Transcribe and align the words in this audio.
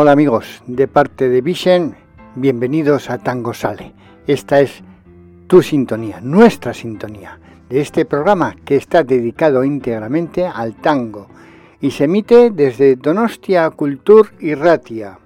Hola 0.00 0.12
amigos, 0.12 0.62
de 0.68 0.86
parte 0.86 1.28
de 1.28 1.40
Vision, 1.40 1.96
bienvenidos 2.36 3.10
a 3.10 3.18
Tango 3.18 3.52
Sale. 3.52 3.94
Esta 4.28 4.60
es 4.60 4.80
tu 5.48 5.60
sintonía, 5.60 6.20
nuestra 6.20 6.72
sintonía, 6.72 7.40
de 7.68 7.80
este 7.80 8.04
programa 8.04 8.54
que 8.64 8.76
está 8.76 9.02
dedicado 9.02 9.64
íntegramente 9.64 10.46
al 10.46 10.76
tango 10.76 11.26
y 11.80 11.90
se 11.90 12.04
emite 12.04 12.50
desde 12.50 12.94
Donostia 12.94 13.68
Cultur 13.70 14.30
y 14.38 14.54
Ratia. 14.54 15.18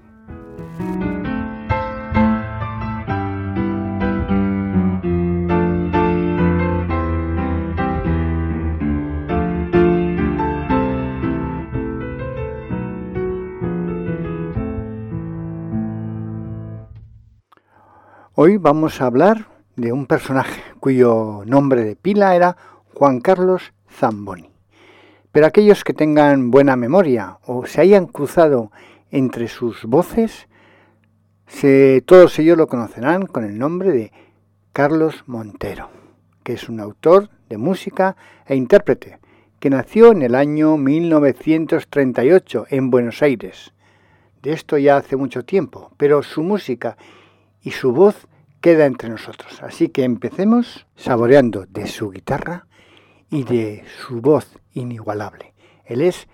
Hoy 18.45 18.57
vamos 18.57 19.01
a 19.01 19.07
hablar 19.07 19.47
de 19.77 19.93
un 19.93 20.07
personaje 20.07 20.61
cuyo 20.81 21.45
nombre 21.47 21.85
de 21.85 21.95
pila 21.95 22.35
era 22.35 22.57
Juan 22.93 23.21
Carlos 23.21 23.73
Zamboni. 23.89 24.51
Pero 25.31 25.47
aquellos 25.47 25.85
que 25.85 25.95
tengan 25.95 26.51
buena 26.51 26.75
memoria 26.75 27.39
o 27.47 27.67
se 27.67 27.81
hayan 27.81 28.07
cruzado 28.07 28.73
entre 29.13 29.47
sus 29.47 29.85
voces, 29.85 30.49
todos 32.05 32.37
ellos 32.41 32.59
lo 32.59 32.67
conocerán 32.67 33.27
con 33.27 33.45
el 33.45 33.57
nombre 33.57 33.93
de 33.93 34.13
Carlos 34.73 35.23
Montero, 35.27 35.91
que 36.43 36.55
es 36.55 36.69
un 36.69 36.81
autor 36.81 37.31
de 37.49 37.59
música 37.59 38.17
e 38.45 38.57
intérprete, 38.57 39.21
que 39.61 39.71
nació 39.71 40.11
en 40.11 40.23
el 40.23 40.35
año 40.35 40.77
1938 40.79 42.67
en 42.71 42.91
Buenos 42.91 43.23
Aires. 43.23 43.73
De 44.43 44.53
esto 44.53 44.79
ya 44.79 44.97
hace 44.97 45.15
mucho 45.15 45.45
tiempo, 45.45 45.93
pero 45.97 46.25
su 46.25 46.43
música 46.43 46.97
y 47.63 47.71
su 47.71 47.93
voz 47.93 48.27
queda 48.63 48.87
entre 48.87 49.11
nosotros. 49.11 49.63
Así 49.63 49.89
que 49.89 50.05
empecemos 50.05 50.87
saboreando 50.97 51.67
de 51.67 51.87
su 51.87 52.11
guitarra 52.11 52.67
y 53.29 53.45
de 53.45 53.85
su 54.07 54.23
voz 54.23 54.59
inigualable. 54.73 55.53
Él 55.85 56.01
es, 56.01 56.29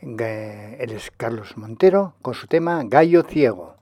él 0.00 0.92
es 0.92 1.10
Carlos 1.16 1.56
Montero 1.56 2.14
con 2.22 2.34
su 2.34 2.46
tema 2.46 2.82
Gallo 2.84 3.24
Ciego. 3.24 3.74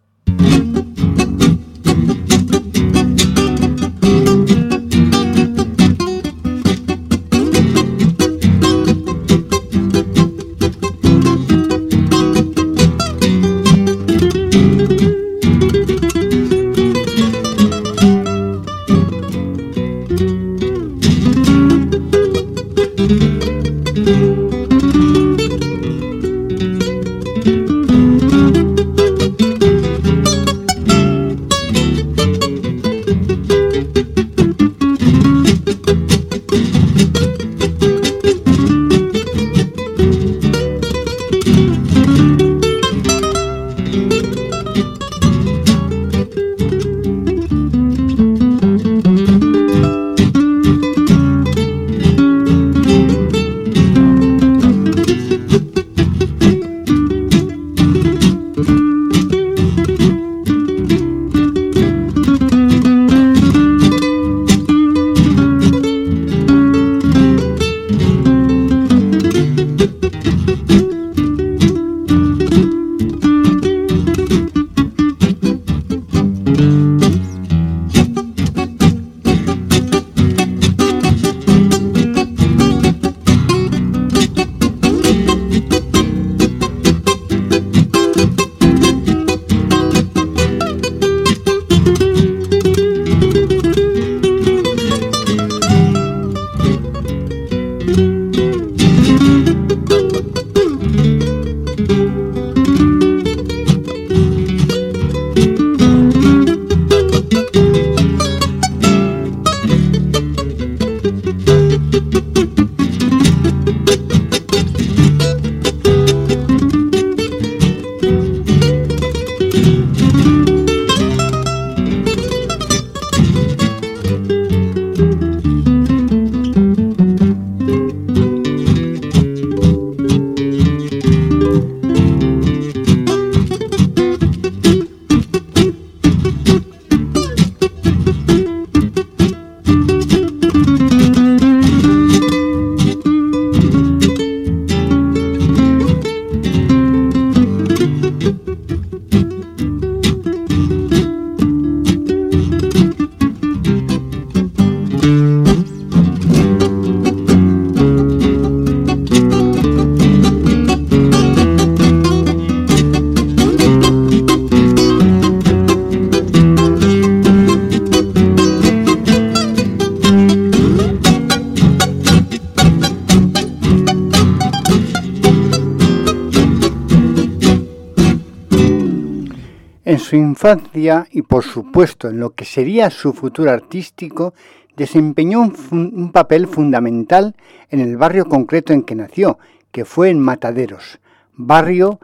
Y 181.12 181.22
por 181.22 181.44
supuesto 181.44 182.08
en 182.08 182.18
lo 182.18 182.30
que 182.34 182.44
sería 182.44 182.90
su 182.90 183.12
futuro 183.12 183.52
artístico, 183.52 184.34
desempeñó 184.76 185.40
un, 185.70 186.10
papel 186.12 186.48
fundamental 186.48 187.36
en 187.70 187.78
el 187.78 187.96
barrio 187.96 188.24
concreto 188.24 188.72
en 188.72 188.82
que 188.82 188.96
nació, 188.96 189.38
que 189.70 189.84
fue 189.84 190.10
en 190.10 190.18
Mataderos, 190.18 190.98
barrio 191.34 192.00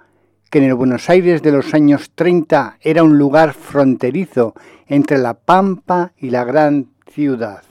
que 0.50 0.58
en 0.58 0.64
el 0.64 0.74
Buenos 0.74 1.10
Aires 1.10 1.42
de 1.42 1.50
los 1.50 1.74
años 1.74 2.12
30 2.14 2.78
era 2.80 3.02
un 3.02 3.18
lugar 3.18 3.54
fronterizo 3.54 4.54
entre 4.86 5.18
la 5.18 5.34
Pampa 5.34 6.12
y 6.16 6.30
la 6.30 6.44
gran 6.44 6.90
ciudad. 7.12 7.64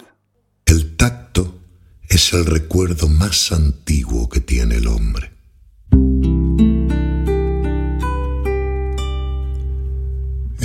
El 0.65 0.97
tacto 0.97 1.59
es 2.09 2.33
el 2.33 2.45
recuerdo 2.45 3.07
más 3.07 3.53
antiguo 3.53 4.27
que 4.27 4.41
tiene 4.41 4.75
el 4.75 4.87
hombre. 4.87 5.37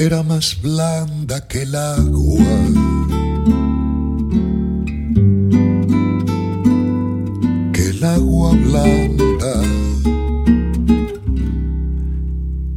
Era 0.04 0.25
más 0.25 0.60
blanda 0.60 1.46
que 1.46 1.62
el 1.62 1.76
agua. 1.76 2.56
Que 7.72 7.90
el 7.90 8.04
agua 8.04 8.50
blanda 8.50 9.62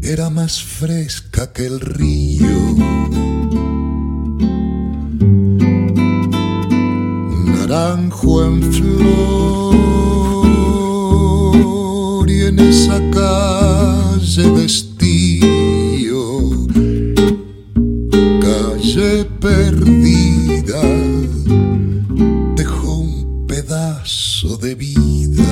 era 0.04 0.30
más 0.30 0.62
fresca 0.62 1.51
que 1.51 1.66
el 1.66 1.80
río. 1.80 2.75
Naranjo 7.56 8.45
en 8.45 8.72
flor 8.72 9.95
vida. 24.74 25.44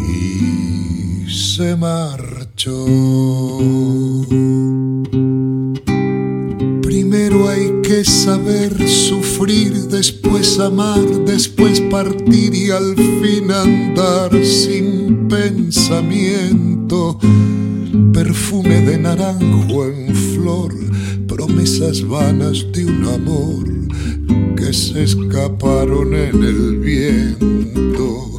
Y 0.00 1.28
se 1.28 1.76
marchó. 1.76 2.86
Primero 6.80 7.48
hay 7.50 7.82
que 7.82 8.04
saber 8.04 8.88
sufrir, 8.88 9.72
después 9.88 10.58
amar, 10.58 11.04
después 11.26 11.80
partir 11.90 12.54
y 12.54 12.70
al 12.70 12.94
fin 12.96 13.50
andar 13.50 14.30
sin 14.44 15.28
pensamiento 15.28 17.18
perfume 18.12 18.80
de 18.82 18.98
naranjo 18.98 19.86
en 19.86 20.14
flor, 20.14 20.74
promesas 21.26 22.06
vanas 22.06 22.64
de 22.72 22.86
un 22.86 23.04
amor 23.04 23.82
en 25.44 26.44
el 26.44 26.78
viento. 26.78 28.38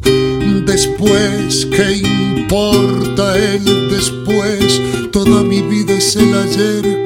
Después, 0.66 1.66
¿qué 1.66 1.98
importa 1.98 3.38
el 3.38 3.90
después? 3.90 4.82
Toda 5.12 5.44
mi 5.44 5.62
vida 5.62 5.94
es 5.94 6.16
el 6.16 6.34
ayer 6.34 7.03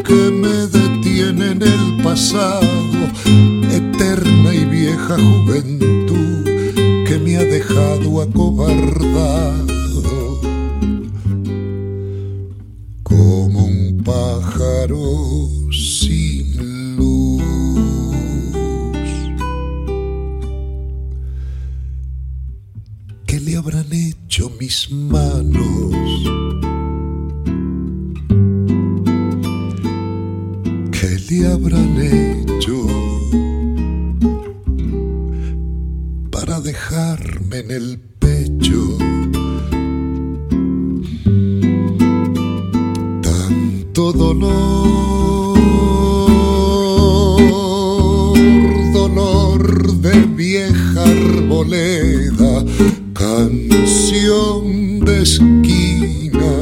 de 54.61 55.21
esquina 55.21 56.55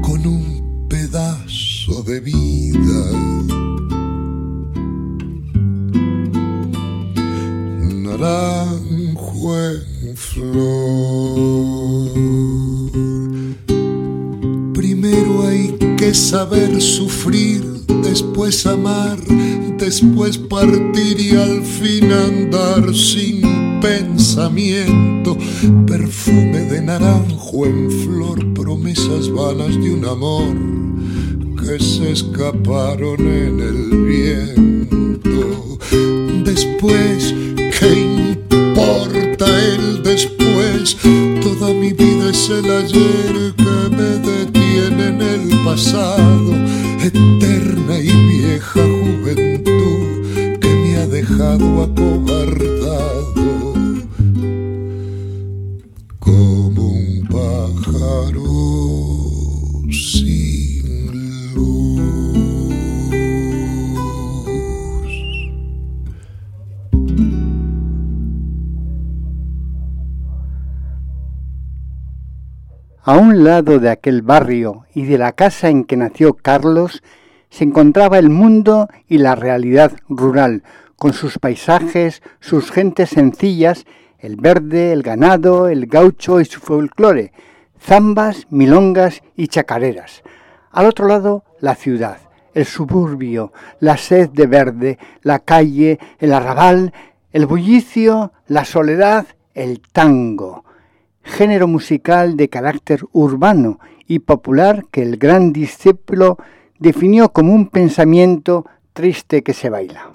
con 0.00 0.26
un 0.26 0.86
pedazo 0.88 2.02
de 2.02 2.20
vida. 2.20 3.02
Naranjo 8.04 9.58
en 9.60 10.16
flor. 10.16 10.56
Primero 14.72 15.46
hay 15.46 15.76
que 15.98 16.14
saber 16.14 16.80
sufrir, 16.80 17.62
después 18.02 18.66
amar, 18.66 19.18
después 19.78 20.38
partir 20.38 21.20
y 21.20 21.36
al 21.36 21.62
fin 21.62 22.10
andar 22.10 22.94
sin 22.94 23.56
pensamiento, 23.80 25.36
perfume 25.86 26.45
de 29.86 29.92
un 29.92 30.04
amor 30.04 30.56
que 31.60 31.78
se 31.78 32.12
escaparon 32.12 33.20
en 33.20 33.55
de 73.62 73.88
aquel 73.88 74.22
barrio 74.22 74.84
y 74.94 75.04
de 75.04 75.16
la 75.16 75.32
casa 75.32 75.70
en 75.70 75.84
que 75.84 75.96
nació 75.96 76.34
Carlos 76.34 77.02
se 77.48 77.64
encontraba 77.64 78.18
el 78.18 78.28
mundo 78.28 78.88
y 79.08 79.18
la 79.18 79.34
realidad 79.34 79.92
rural, 80.08 80.62
con 80.96 81.14
sus 81.14 81.38
paisajes, 81.38 82.22
sus 82.40 82.70
gentes 82.70 83.10
sencillas, 83.10 83.86
el 84.18 84.36
verde, 84.36 84.92
el 84.92 85.02
ganado, 85.02 85.68
el 85.68 85.86
gaucho 85.86 86.40
y 86.40 86.44
su 86.44 86.60
folclore, 86.60 87.32
zambas, 87.80 88.46
milongas 88.50 89.22
y 89.36 89.48
chacareras. 89.48 90.22
Al 90.70 90.86
otro 90.86 91.06
lado, 91.06 91.44
la 91.60 91.76
ciudad, 91.76 92.18
el 92.52 92.66
suburbio, 92.66 93.52
la 93.80 93.96
sed 93.96 94.28
de 94.30 94.46
verde, 94.46 94.98
la 95.22 95.38
calle, 95.38 95.98
el 96.18 96.34
arrabal, 96.34 96.92
el 97.32 97.46
bullicio, 97.46 98.32
la 98.48 98.66
soledad, 98.66 99.26
el 99.54 99.80
tango 99.80 100.65
género 101.26 101.66
musical 101.66 102.36
de 102.36 102.48
carácter 102.48 103.00
urbano 103.12 103.80
y 104.06 104.20
popular 104.20 104.84
que 104.90 105.02
el 105.02 105.16
gran 105.16 105.52
discípulo 105.52 106.38
definió 106.78 107.32
como 107.32 107.52
un 107.52 107.68
pensamiento 107.68 108.64
triste 108.92 109.42
que 109.42 109.52
se 109.52 109.68
baila. 109.68 110.12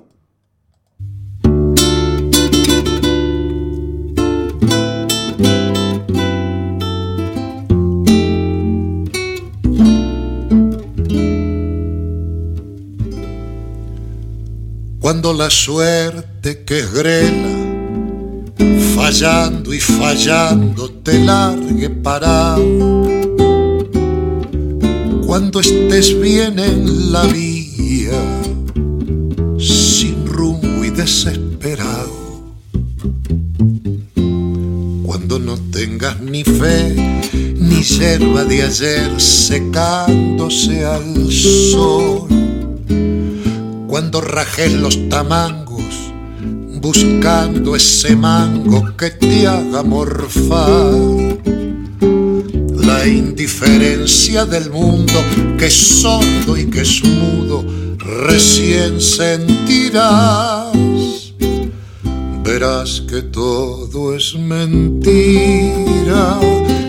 Cuando 15.00 15.34
la 15.34 15.50
suerte 15.50 16.64
que 16.64 16.84
grela 16.94 17.61
fallando 19.12 19.74
y 19.74 19.80
fallando 19.82 20.90
te 21.04 21.20
largue 21.20 21.90
parado. 21.90 23.10
Cuando 25.26 25.60
estés 25.60 26.18
bien 26.22 26.58
en 26.58 27.12
la 27.12 27.24
vía, 27.24 28.22
sin 29.60 30.26
rumbo 30.26 30.86
y 30.86 30.92
desesperado. 30.92 32.10
Cuando 35.04 35.40
no 35.40 35.58
tengas 35.72 36.22
ni 36.22 36.46
fe, 36.46 36.96
ni 37.34 37.84
yerba 37.84 38.46
de 38.46 38.64
ayer 38.64 39.20
secándose 39.20 40.86
al 40.86 41.30
sol. 41.30 42.30
Cuando 43.88 44.22
rajes 44.22 44.72
los 44.72 45.10
tamangos 45.10 45.61
buscando 46.82 47.76
ese 47.76 48.16
mango 48.16 48.98
que 48.98 49.12
te 49.12 49.48
haga 49.48 49.84
morfar. 49.84 50.92
La 52.76 53.08
indiferencia 53.08 54.46
del 54.46 54.72
mundo 54.72 55.14
que 55.60 55.68
es 55.68 56.02
sordo 56.02 56.58
y 56.58 56.66
que 56.66 56.82
es 56.82 57.04
mudo, 57.04 57.64
recién 58.00 59.00
sentirás. 59.00 60.72
verás 62.44 63.04
que 63.08 63.22
todo 63.22 64.16
es 64.16 64.36
mentira, 64.36 66.40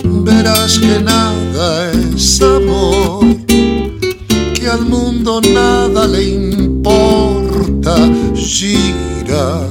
verás 0.02 0.78
que 0.78 1.00
nada 1.00 1.92
es 1.92 2.40
amor, 2.40 3.26
que 3.46 4.66
al 4.66 4.86
mundo 4.86 5.42
nada 5.42 6.08
le 6.08 6.30
importa, 6.30 7.94
gira, 9.22 9.68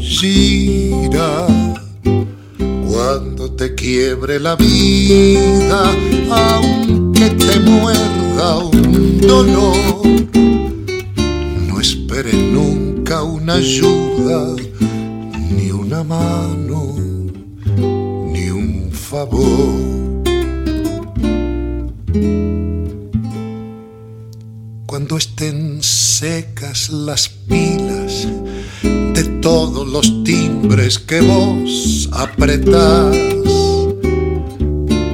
gira. 0.00 1.46
Cuando 2.88 3.52
te 3.52 3.74
quiebre 3.74 4.40
la 4.40 4.56
vida, 4.56 5.94
aunque 6.30 7.30
te 7.30 7.60
muerda 7.60 8.58
un 8.58 9.20
dolor, 9.20 9.76
no 11.68 11.80
esperes 11.80 12.34
nunca 12.34 13.22
una 13.22 13.54
ayuda 13.54 14.56
ni 15.50 15.70
una 15.70 16.02
mano, 16.02 16.96
ni 18.32 18.50
un 18.50 18.90
favor. 18.90 20.16
Cuando 25.06 25.18
estén 25.18 25.84
secas 25.84 26.88
las 26.88 27.28
pilas 27.28 28.26
de 28.82 29.22
todos 29.40 29.86
los 29.86 30.24
timbres 30.24 30.98
que 30.98 31.20
vos 31.20 32.08
apretás, 32.10 33.16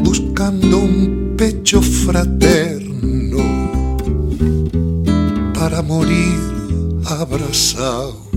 buscando 0.03 0.79
un 0.79 1.35
pecho 1.37 1.83
fraterno 1.83 3.45
para 5.53 5.83
morir 5.83 6.41
abrazado 7.05 8.32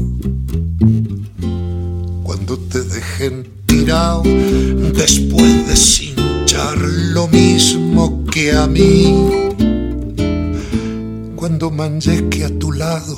Cuando 11.75 12.29
que 12.29 12.46
a 12.46 12.50
tu 12.58 12.72
lado 12.72 13.17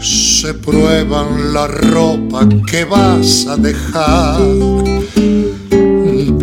se 0.00 0.54
prueban 0.54 1.52
la 1.52 1.66
ropa 1.66 2.48
que 2.66 2.86
vas 2.86 3.46
a 3.46 3.58
dejar. 3.58 4.40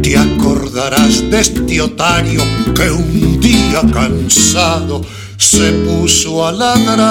Te 0.03 0.17
acordarás 0.17 1.27
de 1.31 1.39
este 1.39 1.81
otario 1.81 2.41
que 2.75 2.91
un 2.91 3.39
día 3.39 3.81
cansado 3.91 5.01
se 5.37 5.71
puso 5.71 6.45
a 6.45 6.51
ladrar. 6.51 7.01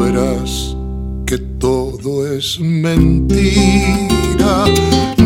Verás 0.00 0.76
que 1.24 1.38
todo 1.38 2.30
es 2.30 2.60
mentira, 2.60 4.66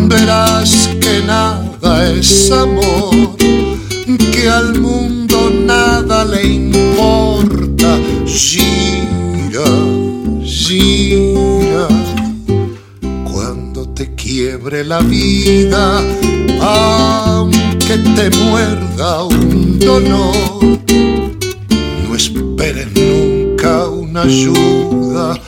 verás 0.07 0.89
que 1.01 1.21
nada 1.27 2.13
es 2.13 2.53
amor, 2.53 3.37
que 4.33 4.49
al 4.49 4.81
mundo 4.81 5.51
nada 5.67 5.88
le 6.25 6.43
importa. 6.47 7.99
Gira, 8.27 9.65
gira, 10.43 11.89
cuando 13.31 13.89
te 13.91 14.15
quiebre 14.15 14.85
la 14.85 15.01
vida, 15.01 16.01
aunque 16.61 17.99
te 18.17 18.31
muerda 18.45 19.25
un 19.25 19.79
dolor, 19.79 20.79
no 22.09 22.15
esperes 22.15 22.89
nunca 22.95 23.89
una 23.89 24.23
ayuda 24.23 25.39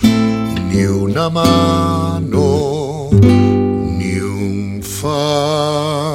ni 0.72 0.84
una 0.84 1.28
mano, 1.28 3.10
ni 3.12 4.18
un 4.20 4.80
favor. 4.82 6.09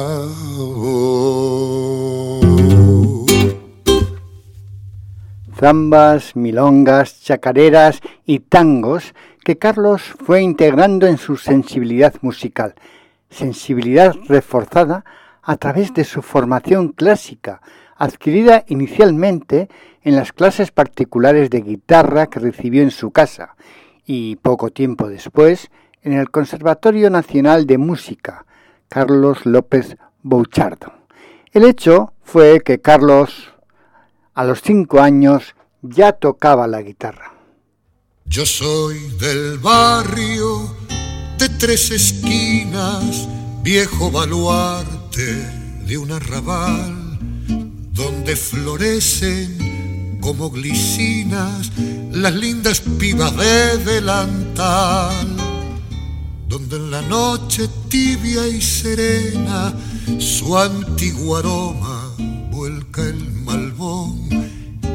Zambas, 5.58 6.36
milongas, 6.36 7.22
chacareras 7.22 8.00
y 8.26 8.40
tangos 8.40 9.14
que 9.42 9.56
Carlos 9.56 10.02
fue 10.02 10.42
integrando 10.42 11.06
en 11.06 11.16
su 11.16 11.38
sensibilidad 11.38 12.14
musical, 12.20 12.74
sensibilidad 13.30 14.14
reforzada 14.28 15.04
a 15.42 15.56
través 15.56 15.94
de 15.94 16.04
su 16.04 16.20
formación 16.20 16.88
clásica, 16.88 17.62
adquirida 17.96 18.64
inicialmente 18.68 19.70
en 20.02 20.14
las 20.14 20.32
clases 20.32 20.72
particulares 20.72 21.48
de 21.48 21.62
guitarra 21.62 22.26
que 22.26 22.40
recibió 22.40 22.82
en 22.82 22.90
su 22.90 23.10
casa 23.10 23.56
y 24.04 24.36
poco 24.36 24.70
tiempo 24.70 25.08
después 25.08 25.70
en 26.02 26.12
el 26.12 26.30
Conservatorio 26.30 27.08
Nacional 27.08 27.66
de 27.66 27.78
Música, 27.78 28.44
Carlos 28.88 29.46
López 29.46 29.96
Bouchardo. 30.22 30.92
El 31.50 31.64
hecho 31.64 32.12
fue 32.22 32.60
que 32.60 32.80
Carlos, 32.80 33.54
a 34.36 34.44
los 34.44 34.60
cinco 34.60 35.00
años, 35.00 35.54
ya 35.80 36.12
tocaba 36.12 36.66
la 36.66 36.82
guitarra. 36.82 37.32
Yo 38.26 38.44
soy 38.44 38.98
del 39.18 39.58
barrio 39.58 40.76
de 41.38 41.48
tres 41.48 41.90
esquinas, 41.90 43.26
viejo 43.62 44.10
baluarte 44.10 45.36
de 45.86 45.96
un 45.96 46.12
arrabal, 46.12 47.18
donde 47.92 48.36
florecen 48.36 50.18
como 50.20 50.50
glicinas 50.50 51.72
las 52.12 52.34
lindas 52.34 52.80
pibas 52.80 53.34
de 53.38 53.78
delantal, 53.78 55.34
donde 56.46 56.76
en 56.76 56.90
la 56.90 57.00
noche 57.02 57.70
tibia 57.88 58.46
y 58.46 58.60
serena 58.60 59.72
su 60.18 60.58
antiguo 60.58 61.38
aroma 61.38 62.05
vuelca 62.56 63.02
el 63.02 63.32
malbón 63.44 64.28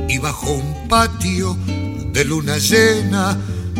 y 0.10 0.18
bajo 0.18 0.52
un 0.52 0.88
patio 0.88 1.56
de 2.12 2.26
luna 2.26 2.58
llena 2.58 3.38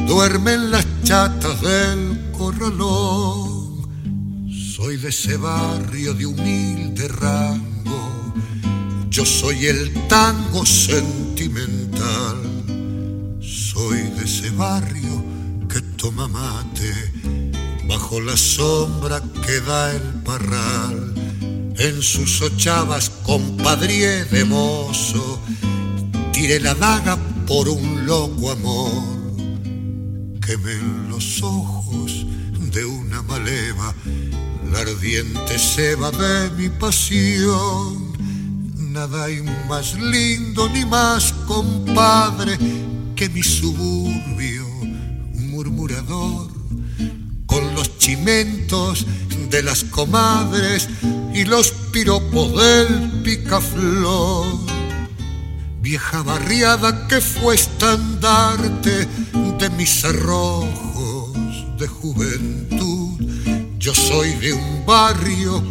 duermen 0.08 0.70
las 0.70 0.86
chatas 1.04 1.60
del 1.62 2.32
corralón. 2.38 3.90
Soy 4.76 4.98
de 4.98 5.10
ese 5.10 5.36
barrio 5.36 6.14
de 6.14 6.28
humilde 6.28 7.08
rango 7.08 7.72
yo 9.10 9.26
soy 9.26 9.66
el 9.66 10.08
tango 10.08 10.66
sentimental, 10.66 12.38
soy 13.42 14.04
de 14.04 14.24
ese 14.24 14.52
barrio 14.52 15.26
que 15.68 15.82
toma 15.98 16.30
mate 16.30 16.94
bajo 17.90 18.22
la 18.22 18.38
sombra 18.38 19.22
que 19.46 19.60
da 19.60 19.92
el 19.92 20.02
parral. 20.24 21.31
En 21.78 22.02
sus 22.02 22.42
ochavas 22.42 23.10
compadrié 23.24 24.26
de 24.26 24.46
mozo, 24.46 25.40
tiré 26.32 26.60
la 26.60 26.74
daga 26.76 27.18
por 27.48 27.70
un 27.70 28.06
loco 28.06 28.52
amor. 28.52 29.04
Quemé 30.46 30.74
en 30.74 31.10
los 31.10 31.42
ojos 31.44 32.26
de 32.72 32.86
una 32.86 33.22
maleva 33.24 33.94
la 34.72 34.80
ardiente 34.80 35.60
ceba 35.60 36.12
de 36.12 36.50
mi 36.52 36.70
pasión 36.70 38.12
nada 38.92 39.26
hay 39.26 39.42
más 39.70 39.98
lindo 40.00 40.68
ni 40.70 40.86
más 40.86 41.34
compadre 41.48 42.58
que 43.16 43.30
mi 43.30 43.42
suburbio 43.42 44.68
murmurador, 45.34 46.51
con 47.52 47.76
los 47.76 47.98
chimentos 47.98 49.06
de 49.50 49.62
las 49.62 49.84
comadres 49.84 50.88
y 51.34 51.44
los 51.44 51.72
piropos 51.92 52.56
del 52.56 53.22
picaflor. 53.24 54.46
Vieja 55.82 56.24
barriada 56.24 57.08
que 57.10 57.20
fue 57.20 57.56
estandarte 57.56 59.06
de 59.60 59.70
mis 59.72 60.06
arrojos 60.06 61.36
de 61.78 61.88
juventud. 61.88 63.20
Yo 63.78 63.94
soy 63.94 64.30
de 64.36 64.54
un 64.54 64.86
barrio 64.86 65.62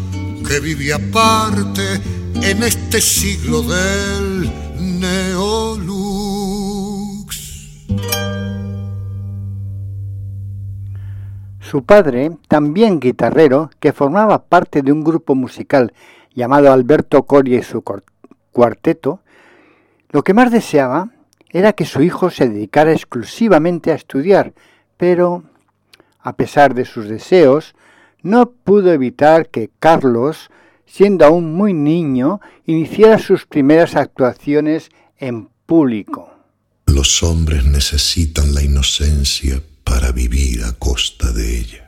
que 0.46 0.60
vive 0.60 0.92
aparte 0.92 2.02
en 2.42 2.62
este 2.62 3.00
siglo 3.00 3.62
del 3.62 4.52
neolux. 4.78 5.89
Su 11.70 11.84
padre, 11.84 12.32
también 12.48 12.98
guitarrero, 12.98 13.70
que 13.78 13.92
formaba 13.92 14.42
parte 14.46 14.82
de 14.82 14.90
un 14.90 15.04
grupo 15.04 15.36
musical 15.36 15.92
llamado 16.34 16.72
Alberto 16.72 17.22
Coria 17.26 17.60
y 17.60 17.62
su 17.62 17.84
cuarteto, 18.50 19.20
lo 20.10 20.24
que 20.24 20.34
más 20.34 20.50
deseaba 20.50 21.10
era 21.48 21.72
que 21.72 21.84
su 21.84 22.02
hijo 22.02 22.28
se 22.28 22.48
dedicara 22.48 22.90
exclusivamente 22.90 23.92
a 23.92 23.94
estudiar, 23.94 24.52
pero, 24.96 25.44
a 26.18 26.34
pesar 26.34 26.74
de 26.74 26.84
sus 26.84 27.08
deseos, 27.08 27.76
no 28.20 28.50
pudo 28.50 28.92
evitar 28.92 29.48
que 29.48 29.70
Carlos 29.78 30.50
siendo 30.86 31.24
aún 31.24 31.54
muy 31.54 31.72
niño, 31.72 32.40
iniciara 32.66 33.16
sus 33.20 33.46
primeras 33.46 33.94
actuaciones 33.94 34.90
en 35.18 35.48
público. 35.66 36.34
Los 36.86 37.22
hombres 37.22 37.64
necesitan 37.64 38.56
la 38.56 38.62
inocencia 38.64 39.62
para 39.90 40.12
vivir 40.12 40.62
a 40.62 40.73
costa 40.75 41.32
de 41.32 41.59
ella. 41.61 41.85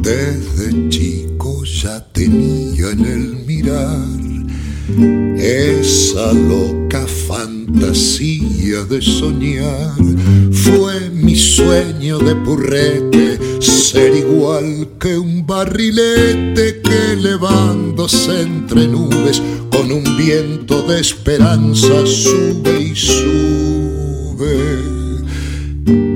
Desde 0.00 0.88
chico 0.88 1.64
ya 1.64 2.00
tenía 2.12 2.90
en 2.92 3.04
el 3.04 3.23
esa 5.36 6.32
loca 6.32 7.06
fantasía 7.28 8.84
de 8.88 9.02
soñar. 9.02 9.94
Fue 10.52 11.10
mi 11.10 11.36
sueño 11.36 12.18
de 12.18 12.34
purrete 12.36 13.38
ser 13.60 14.14
igual 14.14 14.88
que 15.00 15.18
un 15.18 15.46
barrilete 15.46 16.80
que 16.82 17.12
elevándose 17.12 18.42
entre 18.42 18.86
nubes 18.86 19.42
con 19.70 19.90
un 19.92 20.04
viento 20.16 20.82
de 20.82 21.00
esperanza 21.00 22.06
sube 22.06 22.80
y 22.80 22.94
sube. 22.94 24.54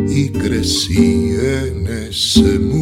Y 0.09 0.31
crecí 0.31 1.31
en 1.39 1.87
ese 2.09 2.59
mundo 2.59 2.78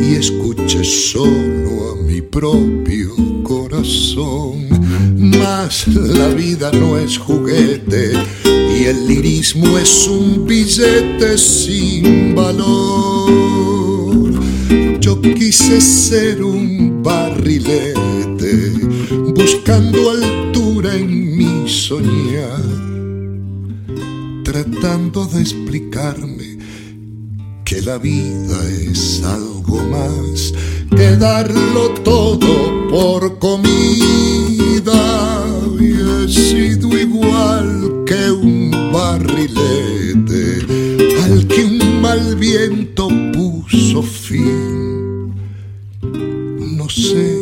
y 0.00 0.16
escuché 0.16 0.82
solo 0.84 1.92
a 1.92 1.96
mi 2.02 2.20
propio 2.20 3.10
corazón. 3.42 4.68
Mas 5.16 5.86
la 5.86 6.28
vida 6.28 6.70
no 6.72 6.98
es 6.98 7.18
juguete 7.18 8.12
y 8.44 8.84
el 8.84 9.06
lirismo 9.06 9.78
es 9.78 10.08
un 10.08 10.46
billete 10.46 11.38
sin 11.38 12.34
valor. 12.34 14.32
Yo 15.00 15.20
quise 15.20 15.80
ser 15.80 16.42
un 16.42 17.02
barrilete, 17.02 18.72
buscando 19.34 20.10
altura 20.10 20.94
en 20.94 21.36
mi 21.36 21.68
soñar, 21.68 22.62
tratando 24.44 25.26
de 25.26 25.40
explicarme 25.42 26.53
que 27.74 27.82
la 27.82 27.98
vida 27.98 28.56
es 28.88 29.22
algo 29.24 29.82
más 29.84 30.52
que 30.96 31.16
darlo 31.16 31.90
todo 32.04 32.88
por 32.88 33.38
comida. 33.40 33.72
Y 35.80 35.92
he 35.92 36.28
sido 36.28 36.96
igual 36.96 38.04
que 38.06 38.30
un 38.30 38.70
barrilete 38.92 40.66
al 41.24 41.46
que 41.48 41.64
un 41.64 42.00
mal 42.00 42.36
viento 42.36 43.08
puso 43.32 44.02
fin. 44.02 45.34
No 46.02 46.88
sé 46.88 47.40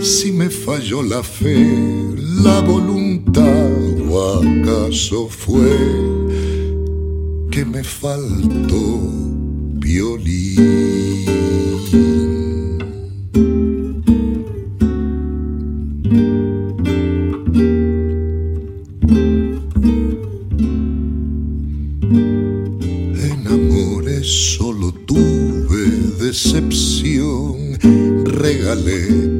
si 0.00 0.32
me 0.32 0.48
falló 0.48 1.02
la 1.02 1.22
fe, 1.22 1.66
la 2.42 2.60
voluntad 2.60 3.70
o 4.08 4.40
acaso 4.40 5.28
fue 5.28 5.76
que 7.50 7.64
me 7.66 7.84
faltó 7.84 9.37
violín. 9.88 10.48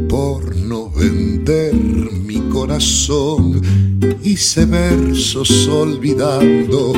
por 0.09 0.57
no 0.57 0.91
vender 0.91 1.75
mi 1.75 2.41
corazón. 2.51 3.61
Hice 4.23 4.67
versos 4.67 5.69
olvidando 5.69 6.93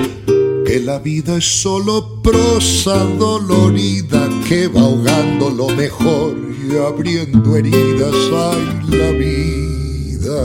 la 0.91 0.99
vida 0.99 1.37
es 1.37 1.45
solo 1.45 2.21
prosa 2.21 3.05
dolorida 3.17 4.29
que 4.49 4.67
va 4.67 4.81
ahogando 4.81 5.49
lo 5.49 5.69
mejor 5.69 6.37
y 6.67 6.77
abriendo 6.79 7.57
heridas. 7.57 8.13
Ay, 8.51 8.65
la 8.99 9.11
vida. 9.13 10.39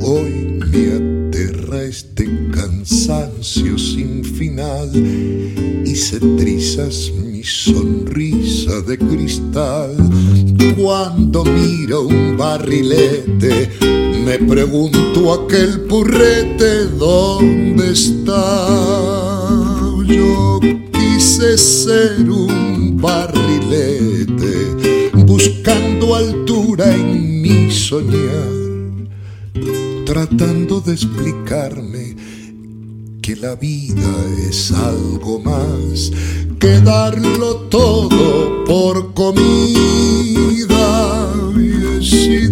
Hoy 0.00 0.60
me 0.72 1.28
aterra 1.28 1.82
este 1.82 2.24
cansancio 2.52 3.76
sin 3.76 4.24
final 4.24 4.90
y 5.84 5.94
se 5.94 6.18
trizas 6.38 7.12
sonrisa 7.42 8.80
de 8.82 8.98
cristal. 8.98 9.96
Cuando 10.76 11.44
miro 11.44 12.02
un 12.02 12.36
barrilete, 12.36 13.68
me 14.32 14.38
pregunto 14.46 15.34
aquel 15.34 15.82
purrete, 15.82 16.86
¿dónde 16.98 17.92
está? 17.92 18.66
Yo 20.06 20.58
quise 20.90 21.58
ser 21.58 22.30
un 22.30 22.96
barrilete, 22.96 25.10
buscando 25.26 26.14
altura 26.14 26.94
en 26.94 27.42
mi 27.42 27.70
soñar, 27.70 28.48
tratando 30.06 30.80
de 30.80 30.92
explicarme 30.92 32.16
que 33.20 33.36
la 33.36 33.54
vida 33.56 34.14
es 34.48 34.72
algo 34.72 35.40
más 35.40 36.10
que 36.58 36.80
darlo 36.80 37.56
todo 37.68 38.64
por 38.64 39.12
comida. 39.12 39.82
Y 41.54 42.48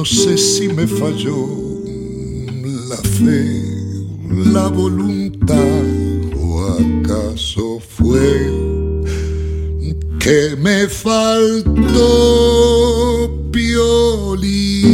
No 0.00 0.06
sé 0.06 0.38
si 0.38 0.66
me 0.66 0.86
falló 0.86 1.46
la 2.88 2.96
fe, 2.96 3.44
la 4.50 4.68
voluntad 4.68 5.84
o 6.40 6.68
acaso 6.68 7.78
fue 7.86 8.50
que 10.18 10.56
me 10.56 10.88
faltó 10.88 12.00
piolín. 13.52 14.89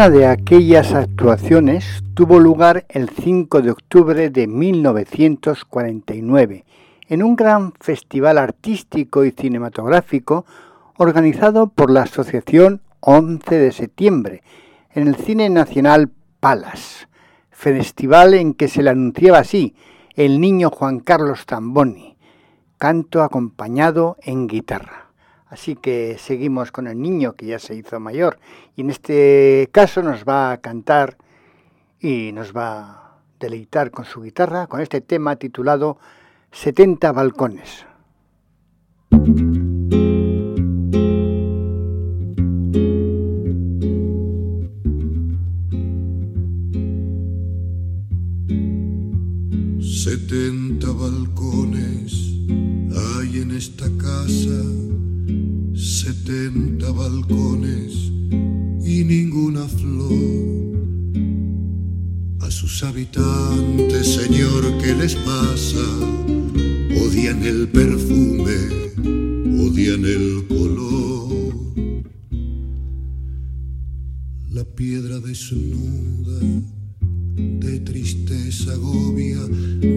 Una 0.00 0.08
de 0.08 0.24
aquellas 0.26 0.94
actuaciones 0.94 2.02
tuvo 2.14 2.38
lugar 2.38 2.86
el 2.88 3.10
5 3.10 3.60
de 3.60 3.70
octubre 3.70 4.30
de 4.30 4.46
1949 4.46 6.64
en 7.06 7.22
un 7.22 7.36
gran 7.36 7.74
festival 7.78 8.38
artístico 8.38 9.26
y 9.26 9.32
cinematográfico 9.32 10.46
organizado 10.96 11.66
por 11.66 11.90
la 11.90 12.04
Asociación 12.04 12.80
11 13.00 13.58
de 13.58 13.72
Septiembre 13.72 14.42
en 14.94 15.06
el 15.06 15.16
Cine 15.16 15.50
Nacional 15.50 16.10
Palas, 16.40 17.06
festival 17.50 18.32
en 18.32 18.54
que 18.54 18.68
se 18.68 18.82
le 18.82 18.88
anunciaba 18.88 19.40
así 19.40 19.74
el 20.14 20.40
niño 20.40 20.70
Juan 20.70 21.00
Carlos 21.00 21.44
Zamboni, 21.46 22.16
canto 22.78 23.22
acompañado 23.22 24.16
en 24.22 24.46
guitarra. 24.46 25.09
Así 25.50 25.74
que 25.74 26.16
seguimos 26.16 26.70
con 26.70 26.86
el 26.86 27.02
niño 27.02 27.34
que 27.34 27.46
ya 27.46 27.58
se 27.58 27.74
hizo 27.74 27.98
mayor 27.98 28.38
y 28.76 28.82
en 28.82 28.90
este 28.90 29.68
caso 29.72 30.00
nos 30.00 30.24
va 30.24 30.52
a 30.52 30.60
cantar 30.60 31.16
y 31.98 32.30
nos 32.32 32.56
va 32.56 32.80
a 32.82 33.18
deleitar 33.40 33.90
con 33.90 34.04
su 34.04 34.22
guitarra 34.22 34.68
con 34.68 34.80
este 34.80 35.00
tema 35.00 35.34
titulado 35.36 35.98
70 36.52 37.12
balcones. 37.12 37.84
Setenta 49.80 50.92
balcones 50.92 52.30
hay 53.20 53.42
en 53.42 53.50
esta 53.50 53.86
casa, 53.98 54.69
setenta 56.30 56.92
balcones 56.92 58.12
y 58.84 59.02
ninguna 59.04 59.66
flor. 59.66 60.78
A 62.40 62.50
sus 62.52 62.84
habitantes, 62.84 64.14
Señor, 64.14 64.62
¿qué 64.80 64.94
les 64.94 65.16
pasa? 65.16 65.84
Odian 67.04 67.42
el 67.42 67.68
perfume, 67.68 68.58
odian 69.64 70.04
el 70.04 70.46
color. 70.46 71.52
La 74.50 74.64
piedra 74.64 75.18
desnuda 75.18 76.40
de 77.34 77.80
tristeza 77.80 78.72
agobia, 78.72 79.38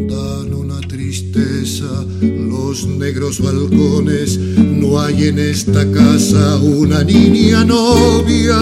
dan 0.10 0.54
una 0.54 0.80
tristeza 0.82 2.06
los 2.22 2.86
negros 2.86 3.40
balcones, 3.40 4.38
no 4.38 5.00
hay 5.00 5.28
en 5.28 5.40
esta 5.40 5.90
casa 5.92 6.58
una 6.58 7.04
niña 7.04 7.64
novia, 7.64 8.60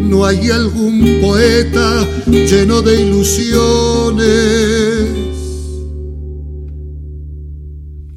no 0.00 0.24
hay 0.24 0.50
algún 0.50 1.20
poeta 1.20 2.06
lleno 2.26 2.82
de 2.82 3.02
ilusiones. 3.02 4.26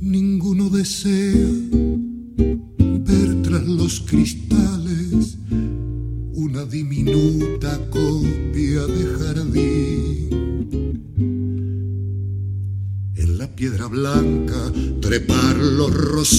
Ninguno 0.02 0.70
desea 0.70 1.29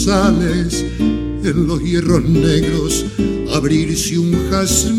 en 0.09 1.67
los 1.67 1.83
hierros 1.83 2.25
negros 2.25 3.05
abrirse 3.55 4.19
un 4.19 4.33
jazmín. 4.51 4.99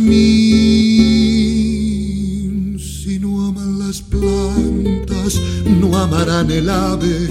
Si 2.80 3.18
no 3.20 3.48
aman 3.48 3.80
las 3.80 4.02
plantas, 4.02 5.42
no 5.80 5.98
amarán 5.98 6.52
el 6.52 6.70
ave, 6.70 7.30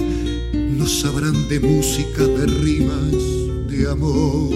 no 0.77 0.87
sabrán 0.87 1.49
de 1.49 1.61
música, 1.61 2.25
de 2.25 2.47
rimas, 2.47 3.15
de 3.69 3.89
amor 3.89 4.51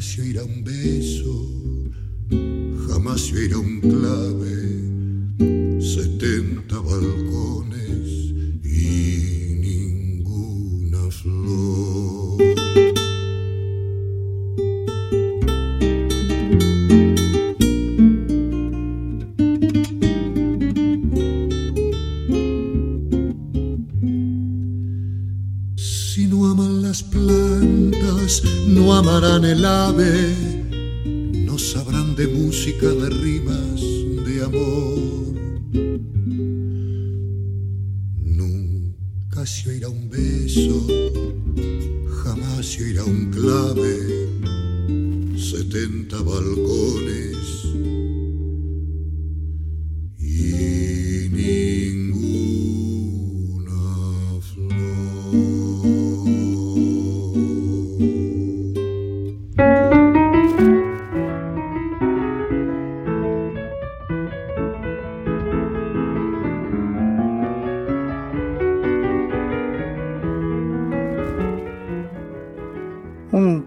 se 0.00 0.22
oirá 0.22 0.42
un 0.44 0.64
beso, 0.64 1.46
jamás 2.88 3.20
se 3.20 3.36
oirá 3.36 3.58
un 3.58 3.80
clave, 3.80 4.80
setenta 5.78 6.78
balcones 6.78 7.59
ninguna 11.30 11.69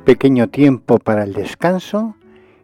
pequeño 0.04 0.50
tiempo 0.50 1.00
para 1.00 1.24
el 1.24 1.34
descanso 1.34 2.16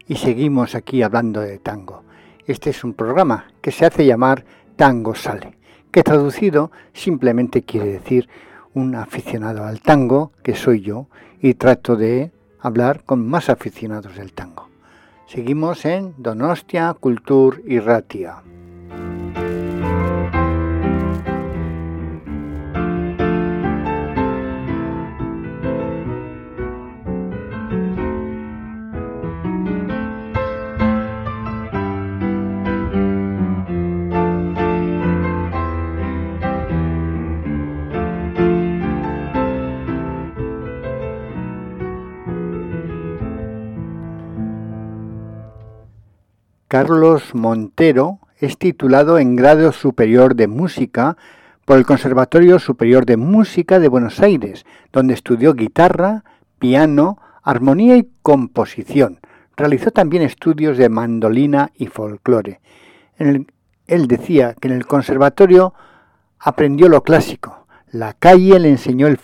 y 0.07 0.15
seguimos 0.15 0.75
aquí 0.75 1.01
hablando 1.03 1.39
de 1.39 1.57
tango. 1.57 2.03
Este 2.45 2.71
es 2.71 2.83
un 2.83 2.93
programa 2.93 3.47
que 3.61 3.71
se 3.71 3.85
hace 3.85 4.05
llamar 4.05 4.43
Tango 4.75 5.15
Sale, 5.15 5.57
que 5.91 6.03
traducido 6.03 6.71
simplemente 6.93 7.63
quiere 7.63 7.87
decir 7.87 8.27
un 8.73 8.95
aficionado 8.95 9.63
al 9.63 9.81
tango, 9.81 10.33
que 10.43 10.55
soy 10.55 10.81
yo, 10.81 11.07
y 11.41 11.53
trato 11.53 11.95
de 11.95 12.31
hablar 12.59 13.03
con 13.03 13.25
más 13.25 13.49
aficionados 13.49 14.15
del 14.17 14.33
tango. 14.33 14.67
Seguimos 15.25 15.85
en 15.85 16.13
Donostia 16.17 16.93
Cultur 16.99 17.61
y 17.65 17.79
Ratia. 17.79 18.43
Carlos 46.69 47.33
Montero 47.33 48.19
es 48.37 48.59
titulado 48.59 49.17
en 49.17 49.35
grado 49.35 49.71
superior 49.71 50.35
de 50.35 50.47
música 50.47 51.17
por 51.65 51.79
el 51.79 51.85
Conservatorio 51.87 52.59
Superior 52.59 53.07
de 53.07 53.17
Música 53.17 53.79
de 53.79 53.87
Buenos 53.87 54.19
Aires, 54.19 54.67
donde 54.93 55.15
estudió 55.15 55.55
guitarra, 55.55 56.23
piano, 56.59 57.17
armonía 57.41 57.97
y 57.97 58.07
composición. 58.21 59.19
Realizó 59.57 59.89
también 59.89 60.21
estudios 60.21 60.77
de 60.77 60.89
mandolina 60.89 61.71
y 61.75 61.87
folclore. 61.87 62.59
él 63.17 64.07
decía 64.07 64.53
que 64.53 64.67
en 64.67 64.75
el 64.75 64.85
conservatorio 64.85 65.73
aprendió 66.37 66.87
lo 66.87 67.01
clásico, 67.01 67.65
la 67.89 68.13
calle 68.13 68.59
le 68.59 68.69
enseñó 68.69 69.07
el, 69.07 69.19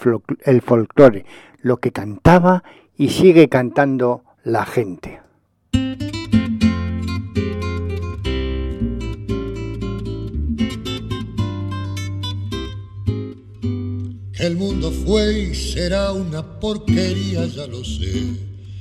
el 0.46 0.62
folclore, 0.64 1.28
lo 1.62 1.78
que 1.78 1.92
cantaba 1.92 2.64
y 2.98 3.10
sigue 3.10 3.50
cantando 3.50 4.24
la 4.44 4.66
gente. 4.66 5.25
El 14.46 14.58
mundo 14.58 14.92
fue 14.92 15.50
y 15.50 15.56
será 15.56 16.12
una 16.12 16.60
porquería, 16.60 17.48
ya 17.48 17.66
lo 17.66 17.84
sé. 17.84 18.14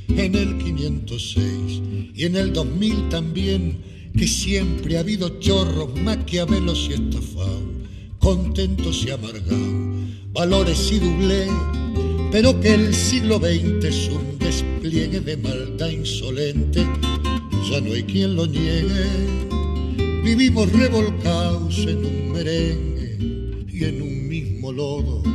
En 0.09 0.35
el 0.35 0.59
506 0.59 1.81
y 2.15 2.25
en 2.27 2.37
el 2.37 2.53
2000 2.53 3.09
también, 3.09 3.79
que 4.15 4.29
siempre 4.29 4.99
ha 4.99 5.01
habido 5.01 5.41
chorros, 5.41 5.99
maquiavelos 5.99 6.87
y 6.91 6.93
estafados, 6.93 7.63
contentos 8.19 9.07
y 9.07 9.11
amargados, 9.11 10.05
valores 10.35 10.93
y 10.93 10.99
doblé, 10.99 11.47
pero 12.31 12.61
que 12.61 12.75
el 12.75 12.95
siglo 12.95 13.39
XX 13.39 13.85
es 13.87 14.11
un 14.11 14.39
despliegue 14.39 15.21
de 15.21 15.39
maldad 15.39 15.89
insolente, 15.89 16.87
ya 17.71 17.81
no 17.81 17.95
hay 17.95 18.03
quien 18.03 18.37
lo 18.37 18.47
niegue. 18.47 19.07
Vivimos 20.23 20.71
revolcados 20.73 21.79
en 21.79 22.05
un 22.05 22.33
merengue 22.33 23.65
y 23.73 23.85
en 23.85 24.03
un 24.03 24.29
mismo 24.29 24.71
lodo 24.71 25.34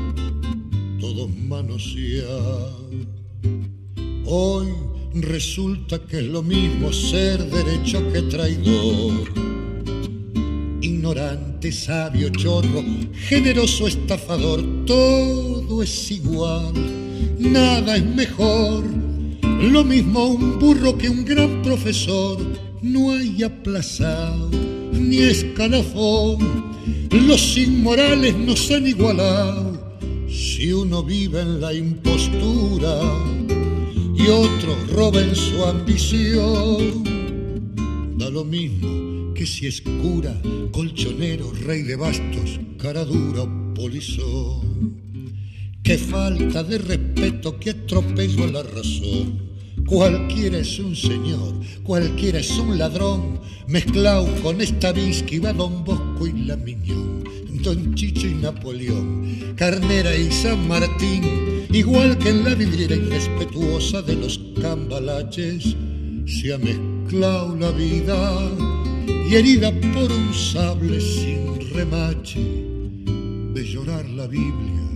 Hoy 4.26 4.68
resulta 5.16 6.00
que 6.00 6.20
es 6.20 6.26
lo 6.26 6.42
mismo 6.42 6.94
ser 6.94 7.44
derecho 7.50 8.00
que 8.14 8.22
traidor. 8.24 9.34
Ignorante, 10.82 11.72
sabio, 11.72 12.30
chorro, 12.30 12.84
generoso, 13.14 13.88
estafador, 13.88 14.64
todo 14.86 15.84
es 15.84 16.12
igual, 16.12 16.74
nada 17.38 17.98
es 17.98 18.06
mejor. 18.06 18.84
Lo 19.62 19.84
mismo 19.84 20.28
un 20.28 20.58
burro 20.58 20.98
que 20.98 21.10
un 21.10 21.26
gran 21.26 21.62
profesor, 21.62 22.38
no 22.82 23.12
hay 23.12 23.44
aplazado 23.44 24.50
ni 24.94 25.18
escalafón. 25.18 26.70
Los 27.12 27.58
inmorales 27.58 28.38
nos 28.38 28.72
han 28.72 28.88
igualado 28.88 29.69
si 30.30 30.72
uno 30.72 31.04
vive 31.04 31.42
en 31.42 31.60
la 31.60 31.74
impostura 31.74 33.02
y 34.16 34.28
otro 34.28 34.76
roba 34.94 35.22
en 35.22 35.36
su 35.36 35.64
ambición, 35.66 37.04
da 38.18 38.30
lo 38.30 38.46
mismo 38.46 39.34
que 39.34 39.46
si 39.46 39.68
es 39.68 39.82
cura, 39.82 40.36
colchonero, 40.72 41.52
rey 41.66 41.84
de 41.84 41.96
bastos, 41.96 42.60
cara 42.78 43.06
dura 43.06 43.44
o 43.44 43.74
polizón. 43.74 44.94
Qué 45.82 45.98
falta 45.98 46.64
de 46.64 46.78
respeto, 46.78 47.58
qué 47.60 47.72
atropello 47.72 48.44
a 48.44 48.48
la 48.48 48.64
razón, 48.64 49.49
Cualquiera 49.90 50.60
es 50.60 50.78
un 50.78 50.96
señor, 50.96 51.56
cualquiera 51.82 52.38
es 52.38 52.52
un 52.60 52.78
ladrón, 52.78 53.40
mezclado 53.68 54.28
con 54.44 54.62
esta 54.62 54.92
va 54.92 55.52
Don 55.52 55.84
Bosco 55.84 56.28
y 56.28 56.44
la 56.44 56.56
Miñón, 56.58 57.24
Don 57.64 57.96
Chicho 57.96 58.28
y 58.28 58.36
Napoleón, 58.36 59.56
Carnera 59.56 60.16
y 60.16 60.32
San 60.32 60.68
Martín, 60.68 61.66
igual 61.74 62.20
que 62.20 62.30
en 62.30 62.44
la 62.44 62.54
vidriera 62.54 62.96
irrespetuosa 62.96 64.04
de 64.04 64.16
los 64.16 64.40
cambalaches, 64.62 65.76
se 66.28 66.54
ha 66.54 66.60
mezclado 66.60 67.56
la 67.56 67.72
vida 67.72 68.48
y 69.28 69.34
herida 69.34 69.72
por 69.72 70.12
un 70.12 70.32
sable 70.36 71.02
sin 71.02 71.68
remache, 71.74 72.40
de 73.56 73.64
llorar 73.66 74.08
la 74.08 74.28
Biblia 74.28 74.88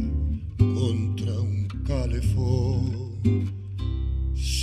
contra 0.59 1.33
un 1.39 1.67
calefón. 1.83 3.62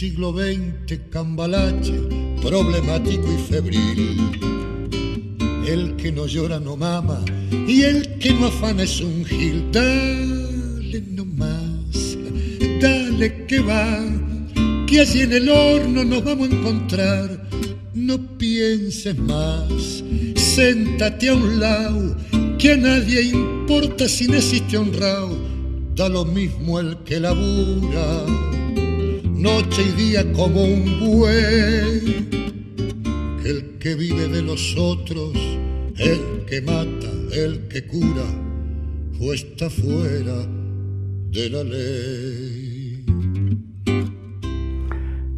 Siglo 0.01 0.33
XX, 0.33 0.99
cambalache, 1.11 1.93
problemático 2.41 3.31
y 3.31 3.53
febril. 3.53 4.17
El 5.69 5.95
que 5.97 6.11
no 6.11 6.27
llora 6.27 6.59
no 6.59 6.75
mama 6.75 7.23
y 7.69 7.83
el 7.83 8.17
que 8.19 8.33
no 8.33 8.47
afana 8.47 8.85
es 8.85 8.99
un 9.03 9.27
gil. 9.27 9.71
Dale 9.71 11.03
nomás, 11.03 12.17
dale 12.81 13.45
que 13.45 13.61
va, 13.61 13.99
que 14.87 15.01
allí 15.01 15.21
en 15.21 15.35
el 15.35 15.51
horno 15.51 16.03
nos 16.03 16.25
vamos 16.25 16.49
a 16.49 16.55
encontrar. 16.55 17.51
No 17.93 18.17
pienses 18.39 19.19
más, 19.19 20.03
séntate 20.35 21.29
a 21.29 21.35
un 21.35 21.61
lado, 21.61 22.17
que 22.59 22.73
a 22.73 22.77
nadie 22.79 23.21
importa 23.21 24.09
si 24.09 24.29
no 24.29 24.37
existe 24.37 24.79
honrado. 24.79 25.37
Da 25.95 26.09
lo 26.09 26.25
mismo 26.25 26.81
el 26.81 26.97
que 27.05 27.21
labura, 27.21 28.25
noche 29.41 29.83
y 29.83 29.93
día 29.93 30.33
como 30.33 30.63
un 30.63 31.01
buey. 31.01 32.29
El 33.43 33.79
que 33.79 33.95
vive 33.95 34.29
de 34.29 34.43
los 34.43 34.77
otros, 34.77 35.35
el 35.97 36.45
que 36.47 36.61
mata, 36.61 37.11
el 37.33 37.67
que 37.69 37.87
cura, 37.87 38.27
o 39.19 39.33
está 39.33 39.71
fuera 39.71 40.47
de 41.31 41.51
la 41.51 41.65
ley. 41.65 43.05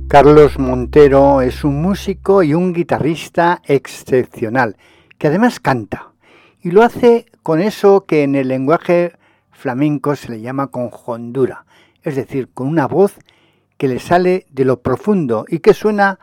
Carlos 0.08 0.58
Montero 0.58 1.40
es 1.40 1.62
un 1.62 1.80
músico 1.80 2.42
y 2.42 2.54
un 2.54 2.72
guitarrista 2.72 3.62
excepcional, 3.64 4.76
que 5.16 5.28
además 5.28 5.60
canta, 5.60 6.12
y 6.60 6.72
lo 6.72 6.82
hace 6.82 7.26
con 7.44 7.60
eso 7.60 8.04
que 8.04 8.24
en 8.24 8.34
el 8.34 8.48
lenguaje 8.48 9.12
flamenco 9.52 10.16
se 10.16 10.32
le 10.32 10.40
llama 10.40 10.66
conjondura, 10.66 11.66
es 12.02 12.16
decir, 12.16 12.48
con 12.52 12.66
una 12.66 12.88
voz 12.88 13.14
que 13.82 13.88
le 13.88 13.98
sale 13.98 14.46
de 14.48 14.64
lo 14.64 14.80
profundo 14.80 15.44
y 15.48 15.58
que 15.58 15.74
suena 15.74 16.20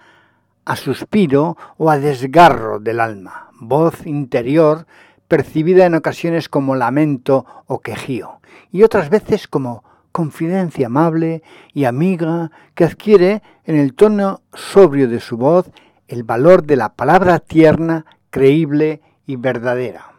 a 0.64 0.78
suspiro 0.78 1.58
o 1.76 1.90
a 1.90 1.98
desgarro 1.98 2.80
del 2.80 3.02
alma, 3.02 3.50
voz 3.60 4.08
interior 4.08 4.88
percibida 5.28 5.86
en 5.86 5.94
ocasiones 5.94 6.48
como 6.48 6.78
lamento 6.78 7.46
o 7.68 7.82
quejío, 7.82 8.40
y 8.72 8.84
otras 8.84 9.10
veces 9.10 9.50
como 9.50 9.84
confidencia 10.14 10.88
amable 10.88 11.44
y 11.74 11.84
amiga 11.84 12.50
que 12.76 12.86
adquiere 12.86 13.44
en 13.66 13.76
el 13.76 13.94
tono 13.94 14.42
sobrio 14.54 15.10
de 15.10 15.20
su 15.20 15.36
voz 15.36 15.70
el 16.08 16.24
valor 16.24 16.64
de 16.64 16.78
la 16.78 16.96
palabra 16.96 17.40
tierna, 17.40 18.06
creíble 18.30 19.02
y 19.28 19.36
verdadera. 19.36 20.14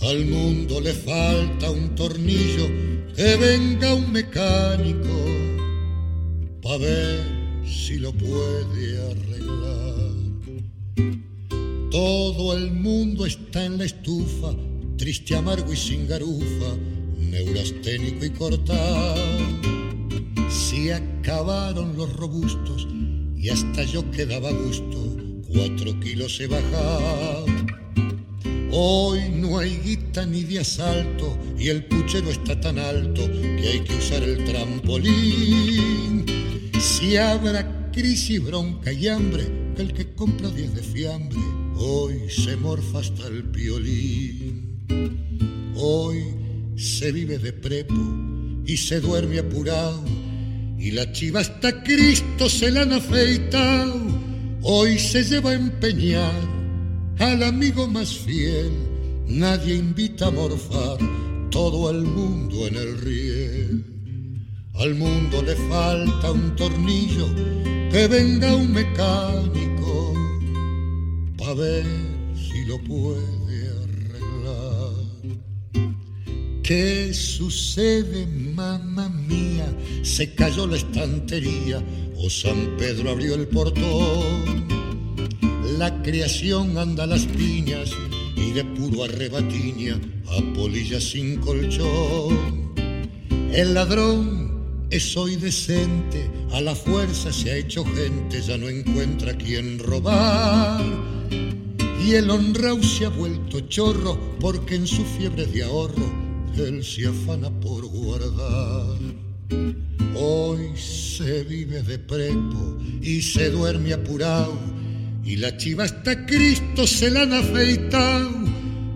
Al 0.00 0.24
mundo 0.26 0.80
le 0.80 0.92
falta 0.92 1.68
un 1.68 1.96
tornillo, 1.96 2.68
que 3.16 3.36
venga 3.38 3.92
un 3.92 4.12
mecánico 4.12 5.55
para 6.66 6.78
ver 6.78 7.24
si 7.64 7.98
lo 7.98 8.12
puede 8.12 9.10
arreglar. 9.10 10.16
Todo 11.92 12.56
el 12.56 12.72
mundo 12.72 13.24
está 13.24 13.64
en 13.64 13.78
la 13.78 13.84
estufa, 13.84 14.52
triste, 14.96 15.36
amargo 15.36 15.72
y 15.72 15.76
sin 15.76 16.08
garufa 16.08 16.76
neurasténico 17.20 18.24
y 18.24 18.30
cortado. 18.30 19.22
Se 20.50 20.92
acabaron 20.92 21.96
los 21.96 22.12
robustos 22.14 22.88
y 23.36 23.48
hasta 23.48 23.84
yo 23.84 24.10
quedaba 24.10 24.50
gusto, 24.50 25.16
cuatro 25.48 25.98
kilos 26.00 26.40
he 26.40 26.48
bajado. 26.48 27.46
Hoy 28.72 29.20
no 29.36 29.58
hay 29.58 29.78
guita 29.84 30.26
ni 30.26 30.42
de 30.42 30.60
asalto 30.60 31.38
y 31.56 31.68
el 31.68 31.84
puchero 31.84 32.28
está 32.28 32.60
tan 32.60 32.78
alto 32.78 33.30
que 33.30 33.68
hay 33.68 33.80
que 33.84 33.94
usar 33.94 34.24
el 34.24 34.44
trampolín. 34.44 36.35
Si 36.80 37.16
habrá 37.16 37.90
crisis, 37.90 38.42
bronca 38.42 38.92
y 38.92 39.08
hambre, 39.08 39.44
que 39.74 39.82
el 39.82 39.92
que 39.92 40.14
compra 40.14 40.50
diez 40.50 40.74
de 40.74 40.82
fiambre 40.82 41.38
hoy 41.78 42.28
se 42.28 42.56
morfa 42.56 43.00
hasta 43.00 43.26
el 43.26 43.42
violín. 43.42 45.72
Hoy 45.76 46.24
se 46.76 47.12
vive 47.12 47.38
de 47.38 47.52
prepo 47.52 47.94
y 48.64 48.76
se 48.76 49.00
duerme 49.00 49.38
apurado. 49.38 50.02
Y 50.78 50.90
la 50.90 51.10
chiva 51.12 51.40
hasta 51.40 51.82
Cristo 51.82 52.48
se 52.48 52.70
la 52.70 52.82
han 52.82 52.92
afeitado. 52.92 54.06
Hoy 54.62 54.98
se 54.98 55.24
lleva 55.24 55.50
a 55.50 55.54
empeñar 55.54 56.34
al 57.18 57.42
amigo 57.42 57.88
más 57.88 58.14
fiel. 58.14 58.70
Nadie 59.26 59.76
invita 59.76 60.26
a 60.26 60.30
morfar 60.30 60.98
todo 61.50 61.90
el 61.90 62.02
mundo 62.02 62.66
en 62.66 62.76
el 62.76 62.98
riel. 62.98 63.95
Al 64.78 64.94
mundo 64.94 65.42
le 65.42 65.56
falta 65.68 66.32
un 66.32 66.54
tornillo, 66.56 67.26
que 67.90 68.08
venga 68.08 68.54
un 68.54 68.72
mecánico 68.72 70.14
para 71.38 71.54
ver 71.54 71.86
si 72.34 72.64
lo 72.66 72.78
puede 72.84 73.36
¿Qué 76.66 77.14
sucede, 77.14 78.26
mamá 78.26 79.08
mía? 79.08 79.72
Se 80.02 80.34
cayó 80.34 80.66
la 80.66 80.76
estantería 80.76 81.80
o 82.16 82.28
San 82.28 82.76
Pedro 82.76 83.10
abrió 83.10 83.36
el 83.36 83.46
portón. 83.46 84.66
La 85.78 86.02
creación 86.02 86.76
anda 86.76 87.04
a 87.04 87.06
las 87.06 87.24
piñas 87.24 87.92
y 88.34 88.50
de 88.50 88.64
puro 88.64 89.04
arrebatiña 89.04 90.00
a 90.26 90.54
polillas 90.54 91.04
sin 91.04 91.36
colchón. 91.36 92.74
El 93.52 93.72
ladrón 93.72 94.45
es 94.90 95.16
hoy 95.16 95.36
decente, 95.36 96.30
a 96.52 96.60
la 96.60 96.74
fuerza 96.74 97.32
se 97.32 97.50
ha 97.50 97.56
hecho 97.56 97.84
gente, 97.84 98.40
ya 98.40 98.56
no 98.56 98.68
encuentra 98.68 99.36
quien 99.36 99.78
robar. 99.78 100.84
Y 102.04 102.14
el 102.14 102.30
honrao 102.30 102.82
se 102.82 103.06
ha 103.06 103.08
vuelto 103.08 103.60
chorro 103.60 104.18
porque 104.38 104.76
en 104.76 104.86
su 104.86 105.04
fiebre 105.04 105.46
de 105.46 105.64
ahorro 105.64 106.26
él 106.56 106.84
se 106.84 107.06
afana 107.06 107.50
por 107.60 107.84
guardar. 107.86 108.98
Hoy 110.14 110.70
se 110.76 111.44
vive 111.44 111.82
de 111.82 111.98
prepo 111.98 112.78
y 113.02 113.20
se 113.20 113.50
duerme 113.50 113.92
apurado, 113.92 114.58
y 115.24 115.36
la 115.36 115.56
chiva 115.56 115.84
hasta 115.84 116.24
Cristo 116.24 116.86
se 116.86 117.10
la 117.10 117.22
han 117.22 117.32
afeitado. 117.32 118.30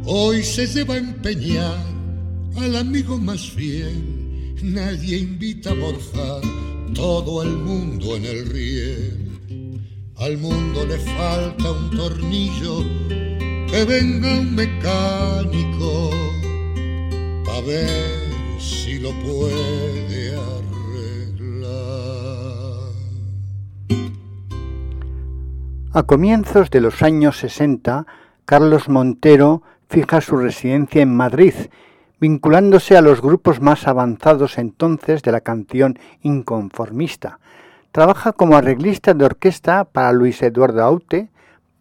Hoy 0.05 0.43
se 0.43 0.67
lleva 0.67 0.95
a 0.95 0.99
empeñar 0.99 1.85
al 2.57 2.77
amigo 2.77 3.19
más 3.19 3.51
fiel, 3.51 4.20
nadie 4.63 5.19
invita 5.19 5.71
a 5.71 5.75
morfar, 5.75 6.43
todo 6.95 7.43
el 7.43 7.57
mundo 7.57 8.17
en 8.17 8.25
el 8.25 8.47
riel. 8.47 9.81
Al 10.17 10.37
mundo 10.39 10.85
le 10.87 10.99
falta 10.99 11.73
un 11.73 11.91
tornillo, 11.91 12.85
que 13.71 13.85
venga 13.85 14.41
un 14.41 14.55
mecánico 14.55 16.11
a 17.51 17.61
ver 17.63 18.31
si 18.59 18.99
lo 18.99 19.11
puede 19.21 20.35
arreglar. 20.37 20.61
A 25.93 26.03
comienzos 26.05 26.71
de 26.71 26.81
los 26.81 27.03
años 27.03 27.39
60, 27.39 28.07
Carlos 28.45 28.89
Montero 28.89 29.63
fija 29.89 30.21
su 30.21 30.37
residencia 30.37 31.03
en 31.03 31.15
Madrid, 31.15 31.55
vinculándose 32.21 32.97
a 32.97 33.03
los 33.03 33.23
grupos 33.23 33.61
más 33.61 33.89
avanzados 33.89 34.59
entonces 34.59 35.23
de 35.23 35.33
la 35.33 35.41
canción 35.41 35.99
inconformista. 36.23 37.41
Trabaja 37.93 38.33
como 38.33 38.57
arreglista 38.57 39.15
de 39.15 39.25
orquesta 39.25 39.85
para 39.85 40.13
Luis 40.13 40.43
Eduardo 40.43 40.83
Aute, 40.85 41.31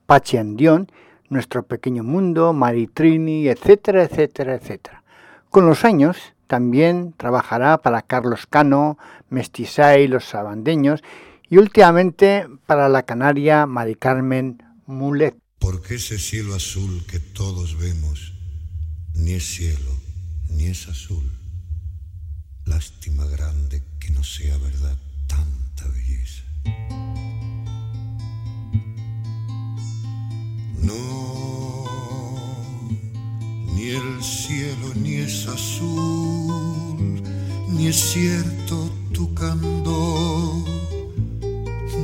Pachi 0.06 0.38
Andión, 0.38 0.92
Nuestro 1.30 1.64
Pequeño 1.64 2.04
Mundo, 2.04 2.54
Maritrini, 2.54 3.48
etcétera, 3.48 4.04
etcétera, 4.04 4.56
etcétera. 4.56 5.04
Con 5.52 5.68
los 5.68 5.86
años 5.86 6.18
también 6.48 7.14
trabajará 7.16 7.78
para 7.78 8.02
Carlos 8.02 8.48
Cano, 8.50 8.98
Mestizay, 9.30 10.08
Los 10.08 10.26
Sabandeños 10.26 11.04
y 11.48 11.58
últimamente 11.58 12.48
para 12.66 12.90
la 12.90 13.04
canaria 13.04 13.68
Mari 13.68 13.96
Carmen 13.96 14.64
Mulet. 14.88 15.36
Porque 15.60 15.96
ese 15.96 16.18
cielo 16.18 16.56
azul 16.56 17.06
que 17.06 17.20
todos 17.20 17.78
vemos 17.78 18.34
ni 19.14 19.34
es 19.34 19.44
cielo 19.44 19.99
ni 20.50 20.66
es 20.66 20.88
azul. 20.88 21.32
Lástima 22.66 23.26
grande 23.26 23.84
que 24.00 24.12
no 24.12 24.24
sea 24.24 24.58
verdad 24.58 24.98
tanta 25.28 25.88
belleza. 25.88 26.44
No, 30.82 31.86
ni 33.74 33.90
el 33.90 34.24
cielo 34.24 34.94
ni 34.96 35.16
es 35.16 35.48
azul, 35.48 37.22
ni 37.70 37.88
es 37.88 37.96
cierto 37.96 38.90
tu 39.14 39.34
candor, 39.34 40.64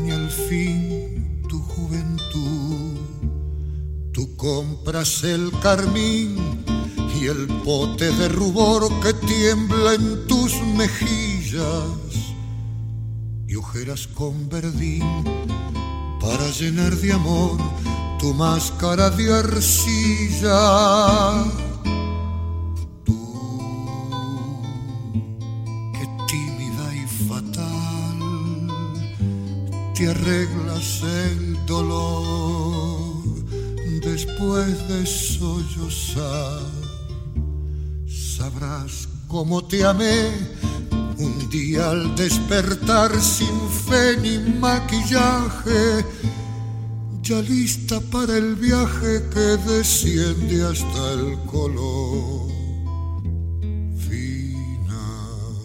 ni 0.03 0.11
al 0.11 0.29
fin 0.29 1.43
tu 1.47 1.59
juventud. 1.59 2.97
Tú 4.13 4.35
compras 4.35 5.23
el 5.23 5.51
carmín 5.61 6.64
y 7.19 7.27
el 7.27 7.47
pote 7.63 8.11
de 8.11 8.29
rubor 8.29 8.89
que 9.01 9.13
tiembla 9.13 9.93
en 9.93 10.27
tus 10.27 10.53
mejillas 10.75 11.63
y 13.47 13.55
ojeras 13.55 14.07
con 14.07 14.49
verdín 14.49 15.23
para 16.19 16.49
llenar 16.51 16.93
de 16.95 17.13
amor 17.13 17.57
tu 18.19 18.33
máscara 18.33 19.09
de 19.09 19.33
arcilla. 19.33 20.63
Tú, 23.03 24.61
que 25.93 26.07
tímida 26.27 26.95
y 26.95 27.05
fatal, 27.27 28.19
te 29.93 30.09
arreglas 30.09 31.01
el 31.03 31.65
dolor 31.65 33.15
después 34.05 34.87
de 34.87 35.05
sollozar. 35.05 36.84
Sabrás 38.37 39.07
cómo 39.29 39.63
te 39.63 39.85
amé 39.85 40.29
un 41.17 41.49
día 41.49 41.91
al 41.91 42.15
despertar 42.17 43.09
sin 43.21 43.57
fe 43.87 44.17
ni 44.21 44.59
maquillaje 44.59 46.03
ya 47.21 47.41
lista 47.41 48.01
para 48.11 48.35
el 48.35 48.55
viaje 48.55 49.23
que 49.33 49.57
desciende 49.71 50.65
hasta 50.65 51.13
el 51.13 51.39
color 51.45 52.49
final. 53.97 55.55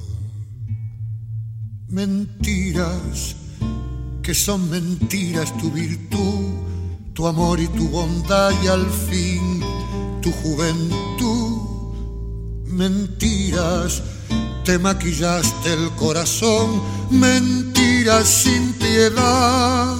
Mentiras 1.88 3.34
que 4.22 4.32
son 4.32 4.70
mentiras 4.70 5.52
tu 5.58 5.72
virtud, 5.72 6.54
tu 7.14 7.26
amor 7.26 7.58
y 7.58 7.66
tu 7.66 7.88
bondad 7.88 8.52
y 8.62 8.68
al 8.68 8.88
fin 8.88 9.60
tu 10.22 10.30
juventud. 10.30 11.49
Mentiras, 12.80 14.02
te 14.64 14.78
maquillaste 14.78 15.74
el 15.74 15.90
corazón, 15.96 16.80
mentiras 17.10 18.26
sin 18.26 18.72
piedad 18.72 19.98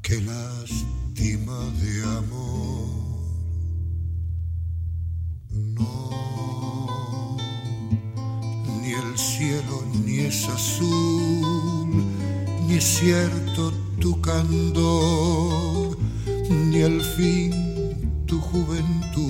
qué 0.00 0.22
lástima 0.22 1.58
de 1.82 2.02
amor. 2.02 2.88
No, 5.50 7.36
ni 8.80 8.92
el 8.94 9.18
cielo 9.18 9.84
ni 10.02 10.20
es 10.20 10.48
azul, 10.48 11.90
ni 12.66 12.76
es 12.76 12.84
cierto 12.84 13.70
tu 14.00 14.18
candor, 14.22 15.98
ni 16.48 16.80
el 16.80 17.02
fin 17.02 17.52
tu 18.26 18.40
juventud. 18.40 19.25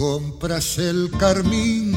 Compras 0.00 0.78
el 0.78 1.10
carmín 1.18 1.94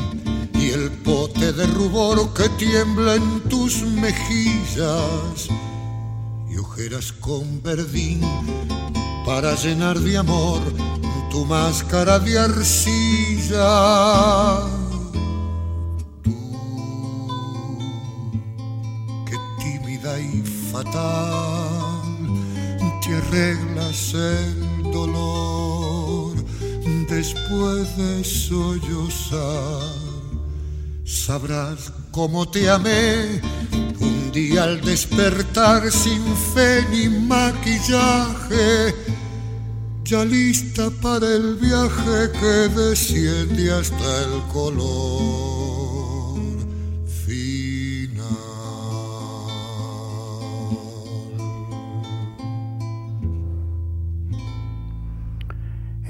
y 0.53 0.71
el 0.71 0.91
pote 1.05 1.53
de 1.53 1.65
rubor 1.67 2.33
que 2.33 2.49
tiembla 2.49 3.15
en 3.15 3.39
tus 3.47 3.81
mejillas 3.83 5.47
y 6.51 6.57
ojeras 6.57 7.13
con 7.13 7.63
verdín 7.63 8.19
para 9.25 9.55
llenar 9.55 9.97
de 9.97 10.17
amor 10.17 10.59
tu 11.31 11.45
máscara 11.45 12.19
de 12.19 12.37
arcilla. 12.37 13.69
Tú, 16.23 16.35
que 19.25 19.37
tímida 19.63 20.19
y 20.19 20.43
fatal, 20.73 22.01
te 23.01 23.15
arreglas 23.15 24.13
el 24.13 24.62
después 27.53 27.97
de 27.97 28.23
sollozar. 28.23 29.93
Sabrás 31.05 31.91
cómo 32.11 32.49
te 32.49 32.69
amé 32.69 33.41
y 34.33 34.57
al 34.57 34.81
despertar 34.81 35.91
sin 35.91 36.23
fe 36.55 36.83
ni 36.89 37.07
maquillaje, 37.07 38.95
ya 40.03 40.25
lista 40.25 40.89
para 41.01 41.27
el 41.27 41.55
viaje 41.55 42.31
que 42.39 42.81
desciende 42.81 43.71
hasta 43.71 44.23
el 44.23 44.41
color 44.51 45.52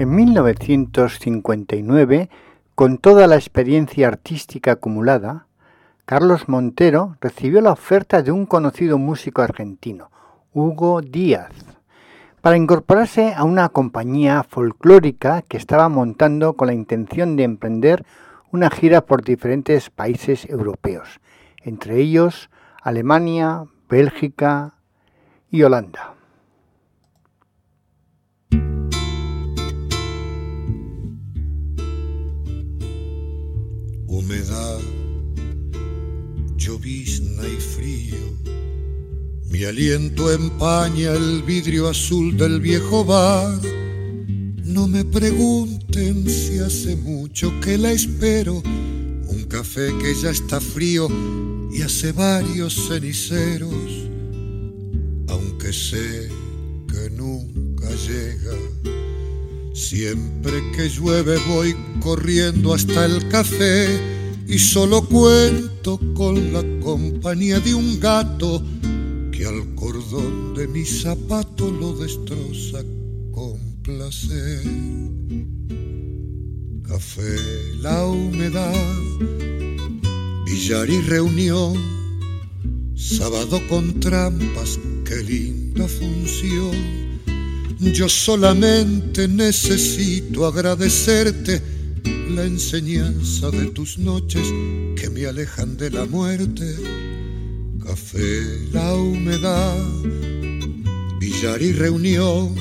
En 0.04 0.16
1959, 0.18 2.30
con 2.76 2.98
toda 2.98 3.26
la 3.26 3.38
experiencia 3.38 4.10
artística 4.10 4.74
acumulada, 4.74 5.48
Carlos 6.04 6.50
Montero 6.50 7.16
recibió 7.22 7.62
la 7.62 7.72
oferta 7.72 8.22
de 8.22 8.34
un 8.34 8.46
conocido 8.46 8.98
músico 8.98 9.42
argentino, 9.42 10.12
Hugo 10.52 11.00
Díaz, 11.00 11.54
para 12.42 12.58
incorporarse 12.58 13.34
a 13.34 13.46
una 13.46 13.70
compañía 13.70 14.44
folclórica 14.44 15.42
que 15.42 15.56
estaba 15.56 15.88
montando 15.88 16.58
con 16.58 16.68
la 16.68 16.74
intención 16.74 17.38
de 17.38 17.44
emprender 17.44 18.06
una 18.52 18.70
gira 18.70 19.06
por 19.06 19.24
diferentes 19.24 19.90
países 19.90 20.44
europeos, 20.50 21.22
entre 21.62 22.02
ellos 22.02 22.50
Alemania, 22.82 23.64
Bélgica 23.88 24.74
y 25.50 25.64
Holanda. 25.64 26.13
Humedad 34.16 34.80
llovizna 36.56 37.48
y 37.48 37.60
frío. 37.60 38.16
Mi 39.50 39.64
aliento 39.64 40.32
empaña 40.32 41.14
el 41.14 41.42
vidrio 41.42 41.90
azul 41.90 42.38
del 42.38 42.62
viejo 42.62 43.04
bar. 43.04 43.60
No 44.66 44.88
me 44.88 45.04
pregunten 45.04 46.30
si 46.30 46.60
hace 46.60 46.96
mucho 46.96 47.60
que 47.60 47.76
la 47.80 47.92
espero. 47.92 48.62
Un 49.28 49.46
café 49.50 49.88
que 50.00 50.14
ya 50.14 50.30
está 50.30 50.62
frío 50.62 51.08
y 51.72 51.82
hace 51.82 52.12
varios 52.12 52.88
ceniceros. 52.88 53.74
Aunque 55.28 55.74
sé 55.74 56.30
que 56.88 57.10
nunca 57.10 57.90
llega. 57.90 58.56
Siempre 59.74 60.54
que 60.76 60.88
llueve 60.88 61.40
voy 61.48 61.76
corriendo 62.00 62.76
hasta 62.76 63.06
el 63.06 63.28
café 63.30 64.13
y 64.54 64.60
solo 64.60 65.02
cuento 65.02 66.00
con 66.14 66.54
la 66.54 66.62
compañía 66.80 67.60
de 67.60 67.74
un 67.74 68.00
gato 68.00 68.64
que 69.32 69.48
al 69.48 69.74
cordón 69.74 70.54
de 70.54 70.68
mi 70.68 70.86
zapato 70.86 71.72
lo 71.72 71.94
destroza 71.94 72.84
con 73.32 73.58
placer. 73.82 74.62
Café, 76.84 77.36
la 77.82 78.06
humedad, 78.06 78.76
billar 80.46 80.88
y 80.88 81.02
reunión, 81.02 81.74
sábado 82.96 83.60
con 83.68 84.00
trampas, 84.00 84.80
qué 85.04 85.24
linda 85.24 85.88
función. 85.88 86.78
Yo 87.80 88.08
solamente 88.08 89.28
necesito 89.28 90.46
agradecerte 90.46 91.73
la 92.36 92.46
enseñanza 92.46 93.52
de 93.52 93.68
tus 93.68 93.98
noches 93.98 94.48
que 94.96 95.10
me 95.10 95.26
alejan 95.26 95.78
de 95.78 95.92
la 95.92 96.06
muerte. 96.06 96.76
Café, 97.86 98.68
la 98.72 98.96
humedad, 98.96 99.78
billar 101.20 101.62
y 101.62 101.74
reunión, 101.74 102.56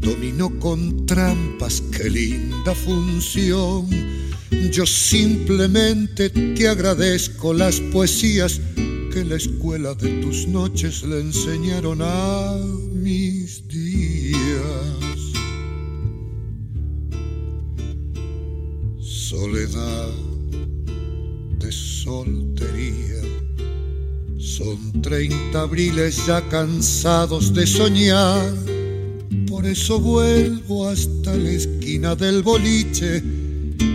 dominó 0.00 0.50
con 0.58 1.06
trampas, 1.06 1.82
qué 1.96 2.10
linda 2.10 2.74
función. 2.74 3.86
Yo 4.72 4.84
simplemente 4.84 6.30
te 6.30 6.68
agradezco 6.68 7.54
las 7.54 7.80
poesías 7.92 8.60
que 9.12 9.24
la 9.24 9.36
escuela 9.36 9.94
de 9.94 10.08
tus 10.20 10.48
noches 10.48 11.02
le 11.04 11.20
enseñaron 11.20 12.00
a 12.02 12.56
mis 12.92 13.66
días. 13.68 14.19
Soledad 19.40 20.08
de 21.60 21.72
soltería. 21.72 23.22
Son 24.38 25.00
treinta 25.00 25.62
abriles 25.62 26.26
ya 26.26 26.46
cansados 26.50 27.54
de 27.54 27.66
soñar, 27.66 28.52
por 29.48 29.64
eso 29.64 29.98
vuelvo 29.98 30.88
hasta 30.88 31.34
la 31.34 31.50
esquina 31.52 32.14
del 32.14 32.42
boliche 32.42 33.22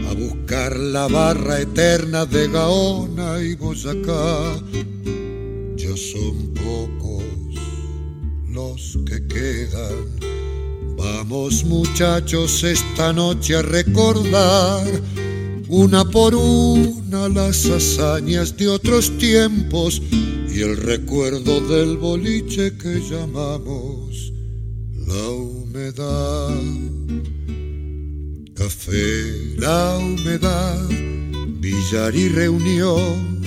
a 0.09 0.13
buscar 0.13 0.75
la 0.77 1.07
barra 1.07 1.61
eterna 1.61 2.25
de 2.25 2.47
Gaona 2.47 3.39
y 3.43 3.53
Boyacá. 3.53 4.63
Ya 5.75 5.95
son 5.95 6.53
pocos 6.55 7.23
los 8.49 8.97
que 9.05 9.27
quedan 9.27 10.25
Vamos 10.97 11.63
muchachos 11.65 12.63
esta 12.63 13.11
noche 13.11 13.55
a 13.55 13.61
recordar 13.61 14.85
una 15.67 16.05
por 16.05 16.35
una 16.35 17.27
las 17.29 17.65
hazañas 17.65 18.55
de 18.57 18.67
otros 18.67 19.17
tiempos 19.17 20.01
y 20.11 20.61
el 20.61 20.77
recuerdo 20.77 21.59
del 21.61 21.97
boliche 21.97 22.77
que 22.77 23.01
llamamos 23.01 24.31
la 25.07 25.29
humedad. 25.29 26.49
Café, 28.53 29.55
la 29.57 29.97
humedad, 29.97 30.87
billar 31.59 32.15
y 32.15 32.29
reunión, 32.29 33.41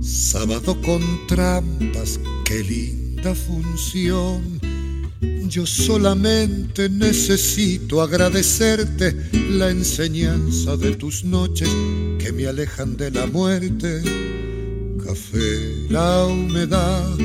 sábado 0.00 0.80
con 0.82 1.02
trampas, 1.26 2.20
qué 2.44 2.62
linda 2.62 3.34
función 3.34 4.53
yo 5.48 5.66
solamente 5.66 6.88
necesito 6.88 8.02
agradecerte 8.02 9.14
la 9.50 9.70
enseñanza 9.70 10.76
de 10.76 10.96
tus 10.96 11.24
noches 11.24 11.68
que 12.18 12.32
me 12.32 12.46
alejan 12.46 12.96
de 12.96 13.10
la 13.10 13.26
muerte. 13.26 14.02
Café, 15.04 15.86
la 15.90 16.26
humedad, 16.26 17.16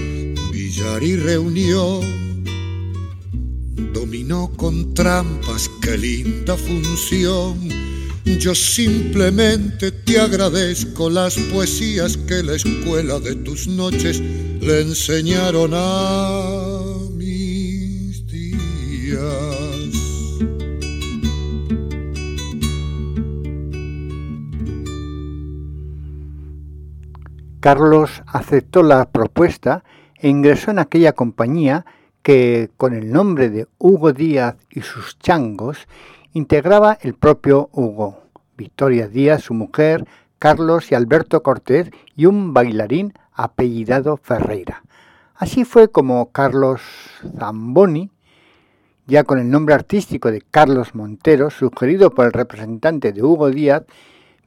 billar 0.52 1.04
y 1.04 1.16
reunión. 1.16 2.44
Dominó 3.94 4.52
con 4.56 4.94
trampas, 4.94 5.70
qué 5.82 5.98
linda 5.98 6.58
función. 6.58 7.58
Yo 8.40 8.54
simplemente 8.54 9.92
te 9.92 10.20
agradezco 10.20 11.10
las 11.10 11.36
poesías 11.36 12.18
que 12.18 12.44
la 12.44 12.56
escuela 12.56 13.20
de 13.20 13.36
tus 13.36 13.68
noches 13.68 14.22
le 14.62 14.82
enseñaron 14.82 15.72
a 15.74 16.49
Carlos 27.70 28.24
aceptó 28.26 28.82
la 28.82 29.12
propuesta 29.12 29.84
e 30.16 30.28
ingresó 30.28 30.72
en 30.72 30.80
aquella 30.80 31.14
compañía 31.14 31.86
que, 32.24 32.72
con 32.78 32.96
el 32.96 33.12
nombre 33.12 33.52
de 33.52 33.68
Hugo 33.78 34.12
Díaz 34.12 34.56
y 34.72 34.82
sus 34.82 35.20
changos, 35.20 35.88
integraba 36.34 36.98
el 37.00 37.14
propio 37.14 37.70
Hugo, 37.72 38.24
Victoria 38.58 39.08
Díaz, 39.08 39.44
su 39.44 39.54
mujer, 39.54 40.08
Carlos 40.40 40.92
y 40.92 40.96
Alberto 40.96 41.44
Cortés 41.44 41.92
y 42.16 42.26
un 42.26 42.56
bailarín 42.56 43.14
apellidado 43.34 44.18
Ferreira. 44.18 44.82
Así 45.36 45.64
fue 45.64 45.92
como 45.92 46.32
Carlos 46.32 46.82
Zamboni, 47.38 48.10
ya 49.06 49.24
con 49.26 49.38
el 49.38 49.48
nombre 49.48 49.76
artístico 49.76 50.32
de 50.32 50.42
Carlos 50.42 50.96
Montero, 50.96 51.52
sugerido 51.52 52.16
por 52.16 52.26
el 52.26 52.34
representante 52.34 53.14
de 53.14 53.22
Hugo 53.22 53.52
Díaz, 53.52 53.84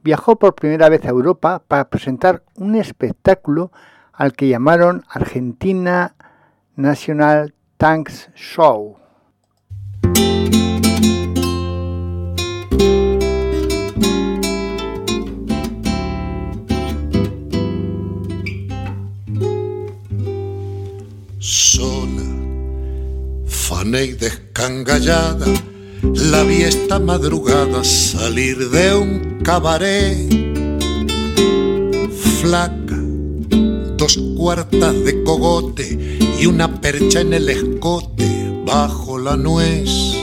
viajó 0.03 0.37
por 0.37 0.55
primera 0.55 0.89
vez 0.89 1.05
a 1.05 1.09
Europa 1.09 1.63
para 1.67 1.89
presentar 1.89 2.43
un 2.55 2.75
espectáculo 2.75 3.71
al 4.11 4.33
que 4.33 4.47
llamaron 4.47 5.05
Argentina 5.09 6.15
National 6.75 7.53
Tanks 7.77 8.29
Show. 8.35 8.97
Sola, 21.39 22.23
fana 23.45 24.01
y 24.01 24.13
descangallada 24.13 25.45
la 26.03 26.43
vi 26.43 26.63
esta 26.63 26.99
madrugada 26.99 27.83
salir 27.83 28.69
de 28.69 28.95
un 28.95 29.32
cabaret. 29.43 30.17
Flaca, 32.41 32.99
dos 33.97 34.17
cuartas 34.37 35.03
de 35.03 35.23
cogote 35.23 36.17
y 36.39 36.45
una 36.45 36.81
percha 36.81 37.21
en 37.21 37.33
el 37.33 37.49
escote 37.49 38.27
bajo 38.65 39.17
la 39.17 39.37
nuez. 39.37 40.15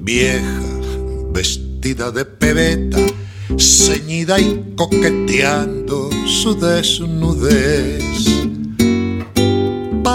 Vieja, 0.00 0.60
vestida 1.32 2.10
de 2.10 2.24
pebeta, 2.24 2.98
ceñida 3.58 4.40
y 4.40 4.74
coqueteando 4.76 6.10
su 6.26 6.54
desnudez 6.58 8.08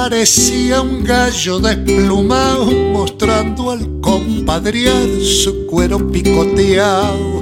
parecía 0.03 0.81
un 0.81 1.03
gallo 1.03 1.59
desplumado 1.59 2.65
mostrando 2.65 3.71
al 3.71 4.01
compadrear 4.01 5.07
su 5.21 5.65
cuero 5.65 6.11
picoteado. 6.11 7.32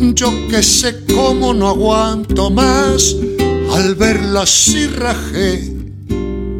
Yo 0.00 0.32
que 0.48 0.62
sé 0.62 1.04
cómo 1.06 1.52
no 1.52 1.68
aguanto 1.68 2.50
más, 2.50 3.16
al 3.72 3.94
verla 3.94 4.42
así 4.42 4.86
rajé 4.86 5.74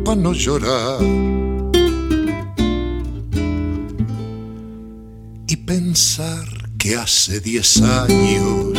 pa' 0.04 0.16
no 0.16 0.32
llorar. 0.32 1.00
Y 5.46 5.56
pensar 5.56 6.46
que 6.78 6.96
hace 6.96 7.40
diez 7.40 7.80
años 7.80 8.78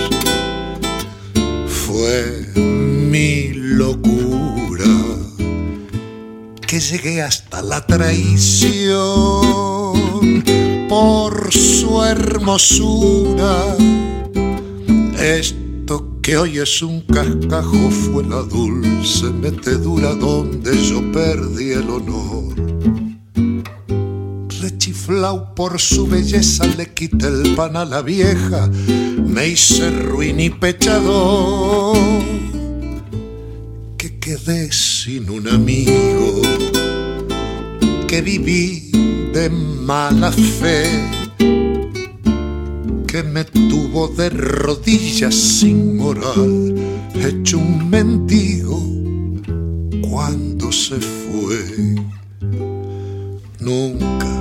fue 1.68 2.46
mi 2.56 3.52
locura 3.54 4.86
que 6.68 6.80
llegué 6.80 7.22
hasta 7.22 7.62
la 7.62 7.86
traición 7.86 9.00
por 10.88 11.52
su 11.52 12.04
hermosura. 12.04 13.76
Esto 15.22 16.20
que 16.22 16.38
hoy 16.38 16.60
es 16.60 16.82
un 16.82 17.02
cascajo 17.02 17.90
fue 17.92 18.24
la 18.24 18.42
dulce 18.42 19.26
metedura 19.26 20.14
donde 20.16 20.72
yo 20.88 21.02
perdí 21.12 21.72
el 21.72 21.90
honor. 21.90 22.56
Rechiflau 24.62 25.56
por 25.56 25.80
su 25.80 26.08
belleza 26.08 26.66
le 26.78 26.94
quité 26.94 27.28
el 27.28 27.56
pan 27.56 27.76
a 27.76 27.86
la 27.86 28.02
vieja, 28.02 28.70
me 29.26 29.48
hice 29.50 29.90
ruin 29.90 30.40
y 30.40 30.50
pechador 30.50 31.98
quedé 34.30 34.72
sin 34.72 35.28
un 35.32 35.48
amigo, 35.48 36.42
que 38.08 38.22
viví 38.22 38.92
de 39.34 39.50
mala 39.50 40.32
fe, 40.32 40.86
que 43.12 43.24
me 43.24 43.44
tuvo 43.44 44.08
de 44.08 44.30
rodillas 44.30 45.34
sin 45.34 45.98
moral, 45.98 46.76
hecho 47.16 47.58
un 47.58 47.90
mendigo 47.90 48.80
cuando 50.08 50.72
se 50.72 50.98
fue. 51.00 51.96
Nunca 53.60 54.32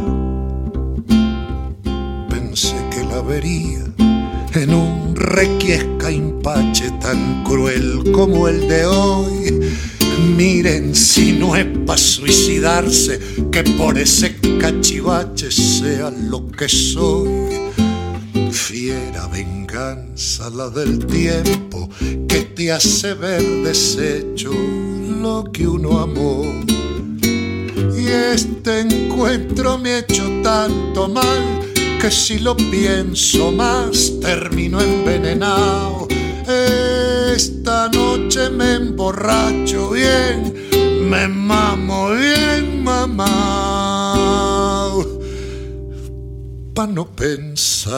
pensé 2.29 2.75
que 2.91 3.05
la 3.05 3.23
vería 3.23 3.85
en 4.53 4.75
un 4.75 5.17
requiesca 5.17 6.11
impache 6.11 6.91
tan 7.01 7.45
cruel 7.45 8.13
como 8.13 8.49
el 8.49 8.69
de 8.69 8.85
hoy. 8.85 9.61
Miren 10.37 10.95
si 10.95 11.33
no 11.33 11.57
es 11.57 11.67
para 11.87 11.99
suicidarse 11.99 13.19
que 13.51 13.63
por 13.79 13.97
ese 13.97 14.37
cachivache 14.61 15.51
sea 15.51 16.11
lo 16.11 16.47
que 16.49 16.69
soy. 16.69 17.68
Fiera 18.51 19.27
venganza 19.29 20.49
la 20.51 20.71
del 20.71 21.05
tiempo 21.07 21.89
que 22.29 22.41
te 22.55 22.73
hace 22.73 23.15
ver 23.15 23.43
deshecho 23.65 24.51
lo 24.51 25.45
que 25.53 25.67
uno 25.67 25.99
amó. 26.01 26.45
Y 27.23 28.09
este 28.09 28.81
encuentro 28.81 29.79
me 29.79 29.95
ha 29.95 29.99
hecho 29.99 30.25
tanto 30.43 31.09
mal 31.09 31.61
que 32.01 32.11
si 32.11 32.39
lo 32.39 32.57
pienso 32.57 33.53
más 33.53 34.13
termino 34.21 34.81
envenenado. 34.81 36.09
Esta 37.35 37.89
noche 37.89 38.49
me 38.51 38.75
emborracho 38.75 39.91
bien, 39.91 40.55
me 41.11 41.29
mamo 41.29 42.13
bien, 42.13 42.83
mamá, 42.83 43.35
pa' 46.75 46.87
no 46.87 47.07
pensar. 47.07 47.78
Tango 47.89 47.97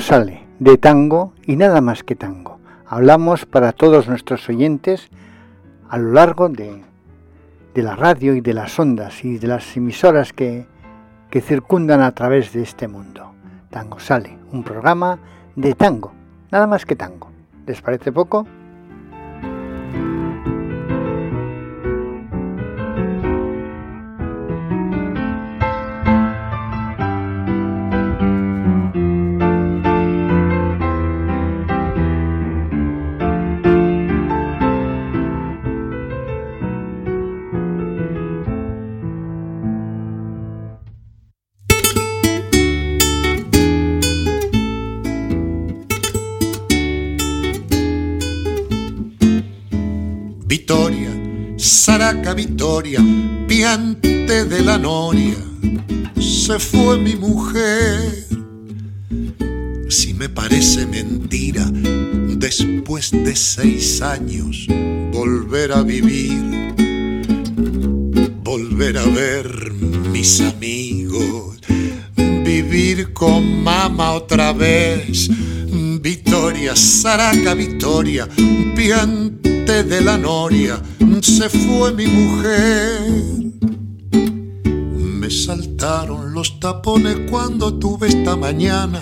sale 0.00 0.42
de 0.58 0.78
tango 0.78 1.32
y 1.46 1.54
nada 1.56 1.80
más 1.80 2.02
que 2.02 2.16
tango. 2.16 2.41
Hablamos 2.94 3.46
para 3.46 3.72
todos 3.72 4.06
nuestros 4.06 4.46
oyentes 4.50 5.08
a 5.88 5.96
lo 5.96 6.12
largo 6.12 6.50
de, 6.50 6.82
de 7.72 7.82
la 7.82 7.96
radio 7.96 8.34
y 8.34 8.42
de 8.42 8.52
las 8.52 8.78
ondas 8.78 9.24
y 9.24 9.38
de 9.38 9.46
las 9.46 9.74
emisoras 9.78 10.34
que, 10.34 10.66
que 11.30 11.40
circundan 11.40 12.02
a 12.02 12.12
través 12.12 12.52
de 12.52 12.60
este 12.60 12.88
mundo. 12.88 13.32
Tango 13.70 13.98
sale, 13.98 14.36
un 14.52 14.62
programa 14.62 15.18
de 15.56 15.72
tango, 15.72 16.12
nada 16.50 16.66
más 16.66 16.84
que 16.84 16.94
tango. 16.94 17.30
¿Les 17.66 17.80
parece 17.80 18.12
poco? 18.12 18.46
Victoria, 52.10 52.98
piante 53.46 54.44
de 54.44 54.60
la 54.60 54.76
noria, 54.76 55.36
se 56.18 56.58
fue 56.58 56.98
mi 56.98 57.14
mujer. 57.14 58.26
Si 59.88 60.12
me 60.12 60.28
parece 60.28 60.84
mentira, 60.84 61.64
después 62.36 63.12
de 63.12 63.36
seis 63.36 64.02
años, 64.02 64.66
volver 65.12 65.72
a 65.72 65.82
vivir, 65.82 66.74
volver 68.42 68.98
a 68.98 69.04
ver 69.04 69.72
mis 70.10 70.40
amigos, 70.40 71.60
vivir 72.16 73.12
con 73.12 73.62
mamá 73.62 74.12
otra 74.12 74.52
vez. 74.52 75.30
Victoria, 76.00 76.74
Saraca 76.74 77.54
Victoria, 77.54 78.28
piante 78.74 79.51
de 79.72 80.02
la 80.02 80.18
noria, 80.18 80.78
se 81.22 81.48
fue 81.48 81.94
mi 81.94 82.06
mujer. 82.06 83.00
Me 84.94 85.30
saltaron 85.30 86.34
los 86.34 86.60
tapones 86.60 87.30
cuando 87.30 87.72
tuve 87.78 88.08
esta 88.08 88.36
mañana 88.36 89.00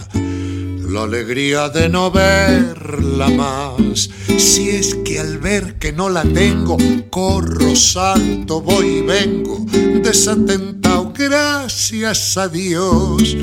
la 0.88 1.02
alegría 1.02 1.68
de 1.68 1.88
no 1.88 2.10
verla 2.12 3.28
más. 3.30 4.10
Si 4.38 4.70
es 4.70 4.94
que 5.04 5.18
al 5.18 5.38
ver 5.38 5.78
que 5.78 5.92
no 5.92 6.08
la 6.08 6.22
tengo, 6.22 6.76
corro, 7.10 7.74
salto, 7.74 8.60
voy 8.60 8.98
y 8.98 9.02
vengo, 9.02 9.66
desatentado, 10.02 11.12
gracias 11.12 12.36
a 12.36 12.48
Dios 12.48 13.36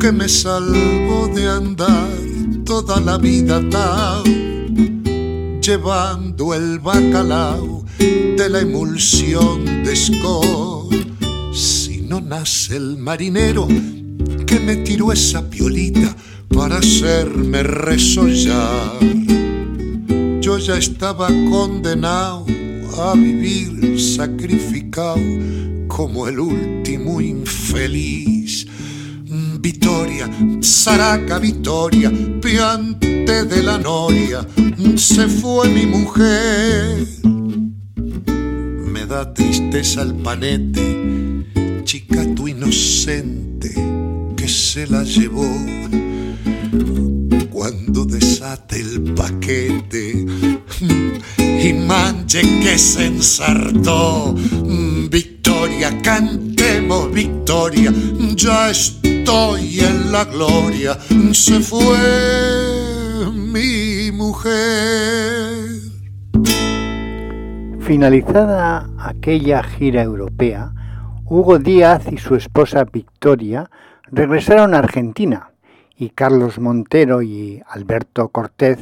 que 0.00 0.12
me 0.12 0.28
salvó 0.28 1.28
de 1.32 1.48
andar 1.48 2.08
toda 2.64 3.00
la 3.00 3.18
vida 3.18 3.60
tal, 3.70 4.22
llevando 5.62 6.54
el 6.54 6.80
bacalao 6.80 7.84
de 7.98 8.48
la 8.50 8.60
emulsión 8.60 9.64
de 9.84 9.92
escor. 9.92 10.88
Si 11.54 12.02
no 12.02 12.20
nace 12.20 12.76
el 12.76 12.98
marinero 12.98 13.68
que 14.44 14.58
me 14.58 14.76
tiró 14.76 15.12
esa 15.12 15.48
piolita 15.48 16.16
para 16.48 16.78
hacerme 16.78 17.62
resollar, 17.62 18.98
yo 20.40 20.58
ya 20.58 20.76
estaba 20.76 21.28
condenado 21.28 22.44
a 22.98 23.14
vivir 23.14 24.00
sacrificado 24.00 25.20
como 25.86 26.26
el 26.26 26.40
último 26.40 27.20
infeliz. 27.20 28.66
Victoria, 29.62 30.28
Saraca 30.60 31.38
Victoria, 31.38 32.10
piante 32.40 33.44
de 33.44 33.62
la 33.62 33.78
noria, 33.78 34.46
se 34.96 35.28
fue 35.28 35.68
mi 35.68 35.86
mujer 35.86 37.22
da 39.12 39.34
tristeza 39.34 40.00
al 40.00 40.14
panete, 40.14 41.44
chica 41.84 42.24
tu 42.34 42.48
inocente 42.48 43.70
que 44.34 44.48
se 44.48 44.86
la 44.86 45.02
llevó. 45.02 45.50
Cuando 47.50 48.06
desate 48.06 48.80
el 48.80 49.12
paquete 49.14 50.24
y 51.68 51.72
manche 51.74 52.40
que 52.62 52.78
se 52.78 53.06
ensartó, 53.06 54.34
victoria, 55.10 55.90
cantemos 56.00 57.12
victoria, 57.12 57.92
ya 58.34 58.70
estoy 59.22 59.78
en 59.78 60.10
la 60.10 60.24
gloria, 60.24 60.98
se 61.32 61.60
fue 61.60 63.30
mi 63.32 64.10
mujer. 64.10 65.60
Finalizada 67.80 68.90
aquella 68.98 69.62
gira 69.62 70.02
europea, 70.02 70.72
Hugo 71.24 71.60
Díaz 71.60 72.02
y 72.10 72.18
su 72.18 72.34
esposa 72.34 72.84
Victoria 72.84 73.70
regresaron 74.10 74.74
a 74.74 74.78
Argentina 74.78 75.52
y 75.96 76.10
Carlos 76.10 76.58
Montero 76.58 77.22
y 77.22 77.62
Alberto 77.68 78.28
Cortés 78.28 78.78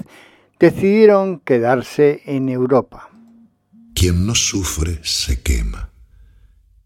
decidieron 0.59 1.41
quedarse 1.41 2.23
en 2.25 2.49
Europa. 2.49 3.11
Quien 3.95 4.27
no 4.27 4.35
sufre 4.35 5.01
se 5.03 5.43
quema. 5.43 5.91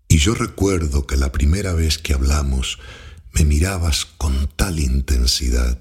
Y 0.09 0.18
yo 0.18 0.34
recuerdo 0.34 1.07
que 1.07 1.16
la 1.16 1.30
primera 1.30 1.72
vez 1.72 1.98
que 1.98 2.14
hablamos 2.14 2.80
me 3.35 3.45
mirabas 3.45 4.05
con 4.05 4.49
tal 4.57 4.78
intensidad 4.78 5.78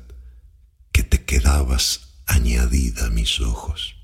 que 0.92 1.04
te 1.04 1.24
quedabas 1.24 2.02
añadida 2.26 3.08
a 3.08 3.10
mis 3.10 3.40
ojos. 3.42 3.96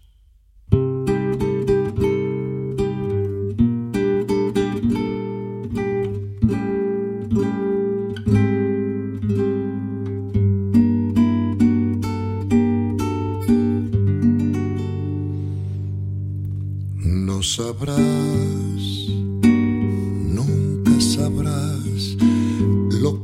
sabrás, 17.50 18.19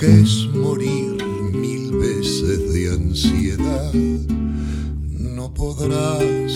es 0.05 0.47
morir 0.53 1.17
mil 1.51 1.91
veces 1.93 2.73
de 2.73 2.91
ansiedad. 2.91 3.93
No 3.93 5.53
podrás 5.53 6.53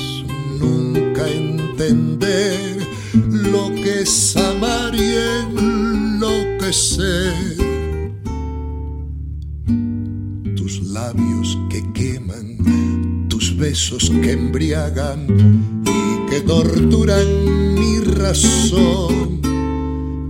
nunca 0.59 1.27
entender 1.27 2.87
lo 3.13 3.69
que 3.75 4.01
es 4.01 4.37
amar 4.37 4.93
y 4.93 5.15
enloquecer. 5.47 7.33
Tus 10.55 10.83
labios 10.83 11.57
que 11.69 11.81
queman, 11.93 13.27
tus 13.29 13.57
besos 13.57 14.11
que 14.21 14.33
embriagan 14.33 15.27
que 16.29 16.41
torturan 16.41 17.73
mi 17.73 17.99
razón. 17.99 19.41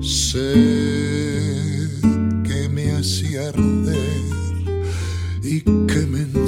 Sé 0.02 1.09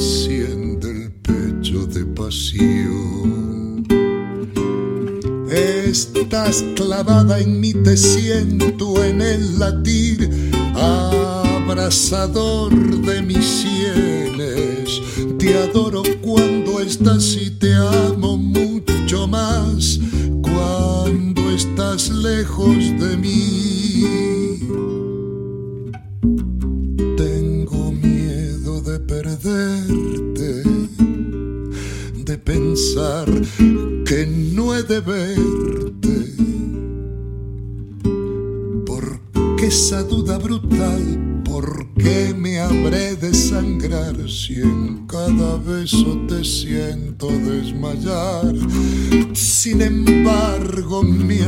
enciende 0.02 0.90
el 0.90 1.12
pecho 1.12 1.86
de 1.86 2.04
pasión. 2.06 3.86
Estás 5.52 6.64
clavada 6.76 7.40
en 7.40 7.60
mí, 7.60 7.74
te 7.74 7.96
siento 7.96 9.04
en 9.04 9.22
el 9.22 9.60
latir, 9.60 10.28
abrazador 10.74 12.74
de 12.74 13.22
mis 13.22 13.46
sienes. 13.46 15.02
Te 15.38 15.56
adoro 15.56 16.02
cuando 16.22 16.80
estás 16.80 17.38
y 17.40 17.52
te 17.52 17.76
amo 17.76 18.38
más 19.28 20.00
cuando 20.42 21.52
estás 21.52 22.10
lejos 22.10 22.78
de 23.00 23.18
mí. 23.18 24.31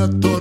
Embargo 0.04 0.33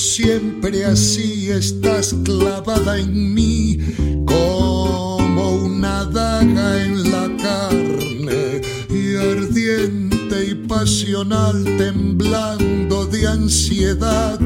siempre 0.00 0.84
así, 0.84 1.50
estás 1.50 2.14
clavada 2.24 2.98
en 2.98 3.34
mí 3.34 3.78
como 4.26 5.54
una 5.56 6.04
daga 6.04 6.82
en 6.84 7.10
la 7.10 7.28
carne 7.42 8.60
y 8.88 9.16
ardiente 9.16 10.46
y 10.50 10.54
pasional 10.66 11.64
temblando 11.76 12.90
ansiedad, 13.26 14.38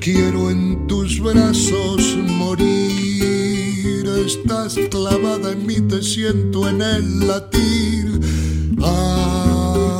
quiero 0.00 0.50
en 0.50 0.86
tus 0.86 1.20
brazos 1.20 2.16
morir. 2.16 4.06
Estás 4.26 4.76
clavada 4.90 5.52
en 5.52 5.66
mí, 5.66 5.80
te 5.80 6.02
siento 6.02 6.68
en 6.68 6.80
el 6.82 7.26
latir, 7.26 8.20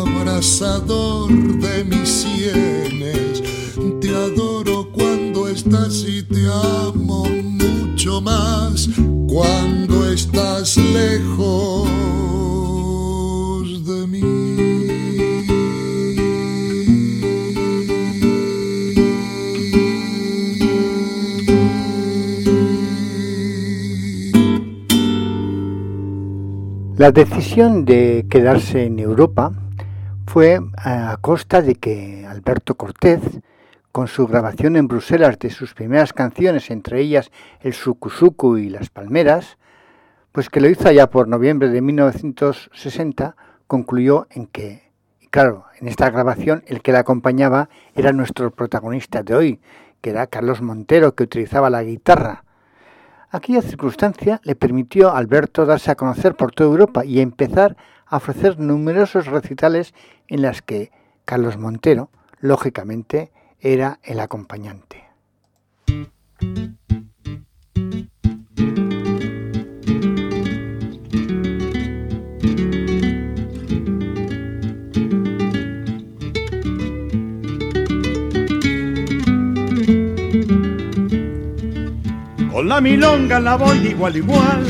abrazador 0.04 1.30
de 1.32 1.84
mis 1.84 2.08
sienes. 2.08 3.42
Te 4.00 4.08
adoro 4.10 4.51
y 6.00 6.22
te 6.22 6.46
amo 6.46 7.26
mucho 7.26 8.22
más 8.22 8.88
cuando 9.28 10.10
estás 10.10 10.78
lejos 10.78 11.90
La 26.96 27.10
decisión 27.10 27.84
de 27.84 28.26
quedarse 28.30 28.84
en 28.84 28.98
Europa 28.98 29.52
fue 30.26 30.60
a 30.76 31.18
costa 31.20 31.60
de 31.60 31.74
que 31.74 32.24
Alberto 32.26 32.76
Cortés, 32.76 33.20
con 33.92 34.08
su 34.08 34.26
grabación 34.26 34.76
en 34.76 34.88
Bruselas 34.88 35.38
de 35.38 35.50
sus 35.50 35.74
primeras 35.74 36.14
canciones, 36.14 36.70
entre 36.70 37.00
ellas 37.00 37.30
El 37.60 37.74
Sucusucu 37.74 38.56
y 38.56 38.70
Las 38.70 38.88
Palmeras, 38.88 39.58
pues 40.32 40.48
que 40.48 40.62
lo 40.62 40.68
hizo 40.70 40.88
allá 40.88 41.10
por 41.10 41.28
noviembre 41.28 41.68
de 41.68 41.82
1960, 41.82 43.36
concluyó 43.66 44.26
en 44.30 44.46
que, 44.46 44.90
claro, 45.30 45.66
en 45.78 45.88
esta 45.88 46.08
grabación 46.10 46.64
el 46.66 46.80
que 46.80 46.92
la 46.92 47.00
acompañaba 47.00 47.68
era 47.94 48.12
nuestro 48.12 48.50
protagonista 48.50 49.22
de 49.22 49.34
hoy, 49.34 49.60
que 50.00 50.10
era 50.10 50.26
Carlos 50.26 50.62
Montero, 50.62 51.14
que 51.14 51.24
utilizaba 51.24 51.68
la 51.68 51.82
guitarra. 51.82 52.44
Aquella 53.30 53.60
circunstancia 53.60 54.40
le 54.42 54.54
permitió 54.54 55.10
a 55.10 55.18
Alberto 55.18 55.66
darse 55.66 55.90
a 55.90 55.96
conocer 55.96 56.34
por 56.34 56.52
toda 56.52 56.70
Europa 56.70 57.04
y 57.04 57.20
empezar 57.20 57.76
a 58.06 58.16
ofrecer 58.16 58.58
numerosos 58.58 59.26
recitales 59.26 59.92
en 60.28 60.40
las 60.42 60.62
que 60.62 60.90
Carlos 61.26 61.58
Montero, 61.58 62.10
lógicamente, 62.40 63.32
era 63.62 64.00
el 64.02 64.20
acompañante. 64.20 65.02
la 82.72 82.80
milonga 82.80 83.38
la 83.38 83.56
voy 83.56 83.78
de 83.80 83.90
igual 83.90 84.16
igual, 84.16 84.66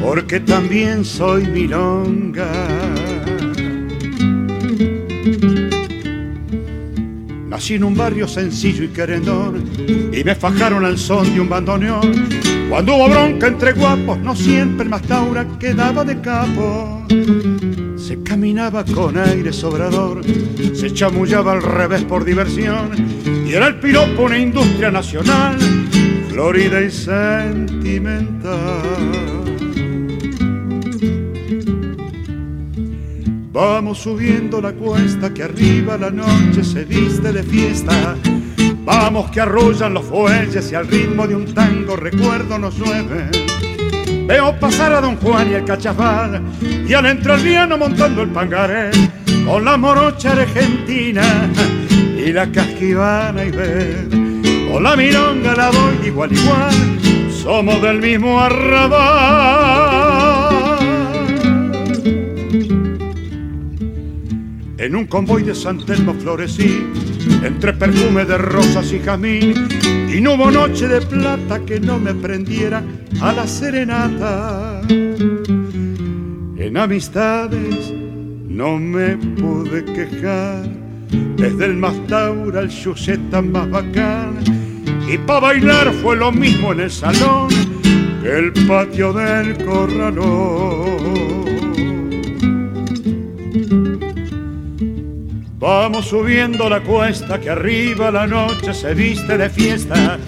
porque 0.00 0.38
también 0.40 1.04
soy 1.04 1.46
milonga. 1.46 2.49
Nací 7.60 7.74
en 7.74 7.84
un 7.84 7.94
barrio 7.94 8.26
sencillo 8.26 8.84
y 8.84 8.88
querendor 8.88 9.60
y 9.86 10.24
me 10.24 10.34
fajaron 10.34 10.86
al 10.86 10.96
son 10.96 11.34
de 11.34 11.42
un 11.42 11.50
bandoneón. 11.50 12.26
Cuando 12.70 12.94
hubo 12.94 13.10
bronca 13.10 13.48
entre 13.48 13.74
guapos, 13.74 14.18
no 14.20 14.34
siempre 14.34 14.88
más 14.88 15.02
taura 15.02 15.46
quedaba 15.58 16.02
de 16.02 16.18
capo. 16.22 17.04
Se 17.98 18.22
caminaba 18.22 18.82
con 18.86 19.18
aire 19.18 19.52
sobrador, 19.52 20.22
se 20.72 20.90
chamullaba 20.94 21.52
al 21.52 21.62
revés 21.62 22.02
por 22.04 22.24
diversión 22.24 22.92
y 23.46 23.52
era 23.52 23.66
el 23.66 23.78
piropo 23.78 24.22
una 24.22 24.38
industria 24.38 24.90
nacional 24.90 25.58
florida 26.30 26.80
y 26.80 26.90
sentimental. 26.90 29.39
Vamos 33.52 33.98
subiendo 33.98 34.60
la 34.60 34.72
cuesta 34.72 35.34
que 35.34 35.42
arriba 35.42 35.98
la 35.98 36.10
noche 36.10 36.62
se 36.62 36.84
viste 36.84 37.32
de 37.32 37.42
fiesta. 37.42 38.14
Vamos 38.84 39.28
que 39.32 39.40
arrullan 39.40 39.94
los 39.94 40.04
fuelles 40.04 40.70
y 40.70 40.76
al 40.76 40.86
ritmo 40.86 41.26
de 41.26 41.34
un 41.34 41.52
tango 41.52 41.96
recuerdo 41.96 42.60
nos 42.60 42.78
llueve. 42.78 43.28
Veo 44.28 44.56
pasar 44.60 44.92
a 44.92 45.00
Don 45.00 45.16
Juan 45.16 45.50
y 45.50 45.54
el 45.54 45.64
cachafal 45.64 46.40
y 46.86 46.94
al 46.94 47.06
entrerriano 47.06 47.76
montando 47.76 48.22
el 48.22 48.28
pangaré 48.28 48.92
con 49.44 49.64
la 49.64 49.76
morocha 49.76 50.30
argentina 50.30 51.50
y 51.90 52.32
la 52.32 52.52
casquivana 52.52 53.44
y 53.44 53.50
ver 53.50 54.06
o 54.72 54.78
la 54.78 54.94
milonga 54.94 55.56
la 55.56 55.70
voy 55.70 56.06
igual 56.06 56.32
igual, 56.32 56.72
somos 57.32 57.82
del 57.82 57.98
mismo 57.98 58.40
arrabal. 58.40 59.89
En 64.80 64.96
un 64.96 65.04
convoy 65.04 65.42
de 65.42 65.54
San 65.54 65.76
Telmo 65.84 66.14
florecí, 66.14 66.86
entre 67.44 67.74
perfume 67.74 68.24
de 68.24 68.38
rosas 68.38 68.90
y 68.94 68.98
jazmín, 68.98 69.52
y 70.10 70.22
no 70.22 70.36
hubo 70.36 70.50
noche 70.50 70.88
de 70.88 71.02
plata 71.02 71.60
que 71.66 71.78
no 71.78 71.98
me 71.98 72.14
prendiera 72.14 72.82
a 73.20 73.30
la 73.30 73.46
serenata. 73.46 74.80
En 74.88 76.78
amistades 76.78 77.92
no 78.48 78.78
me 78.78 79.18
pude 79.18 79.84
quejar, 79.84 80.66
desde 81.36 81.66
el 81.66 81.76
más 81.76 81.96
al 82.10 82.70
chucheta 82.70 83.42
más 83.42 83.68
bacán, 83.68 84.38
y 85.06 85.18
para 85.18 85.40
bailar 85.40 85.92
fue 86.00 86.16
lo 86.16 86.32
mismo 86.32 86.72
en 86.72 86.80
el 86.80 86.90
salón 86.90 87.50
que 88.22 88.38
el 88.38 88.50
patio 88.66 89.12
del 89.12 89.62
corralón. 89.62 91.39
Vamos 95.60 96.06
subiendo 96.06 96.70
la 96.70 96.80
cuesta 96.80 97.38
que 97.38 97.50
arriba 97.50 98.10
la 98.10 98.26
noche 98.26 98.72
se 98.72 98.94
viste 98.94 99.36
de 99.36 99.50
fiesta. 99.50 100.18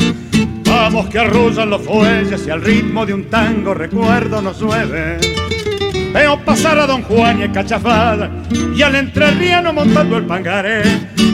Vamos 0.67 1.07
que 1.09 1.21
arrullan 1.21 1.71
los 1.71 1.81
fuelles 1.81 2.47
y 2.47 2.51
al 2.51 2.61
ritmo 2.61 3.07
de 3.07 3.15
un 3.15 3.31
tango 3.31 3.73
recuerdo 3.73 4.43
nos 4.43 4.61
llueve. 4.61 5.17
Veo 6.13 6.39
pasar 6.45 6.79
a 6.79 6.87
Don 6.87 7.01
Juan 7.05 7.41
y 7.41 7.45
el 7.45 7.53
cachafada 7.53 8.31
y 8.77 8.83
al 8.83 8.95
entrerriano 8.95 9.73
montando 9.73 10.19
el 10.19 10.27
pangaré 10.27 10.83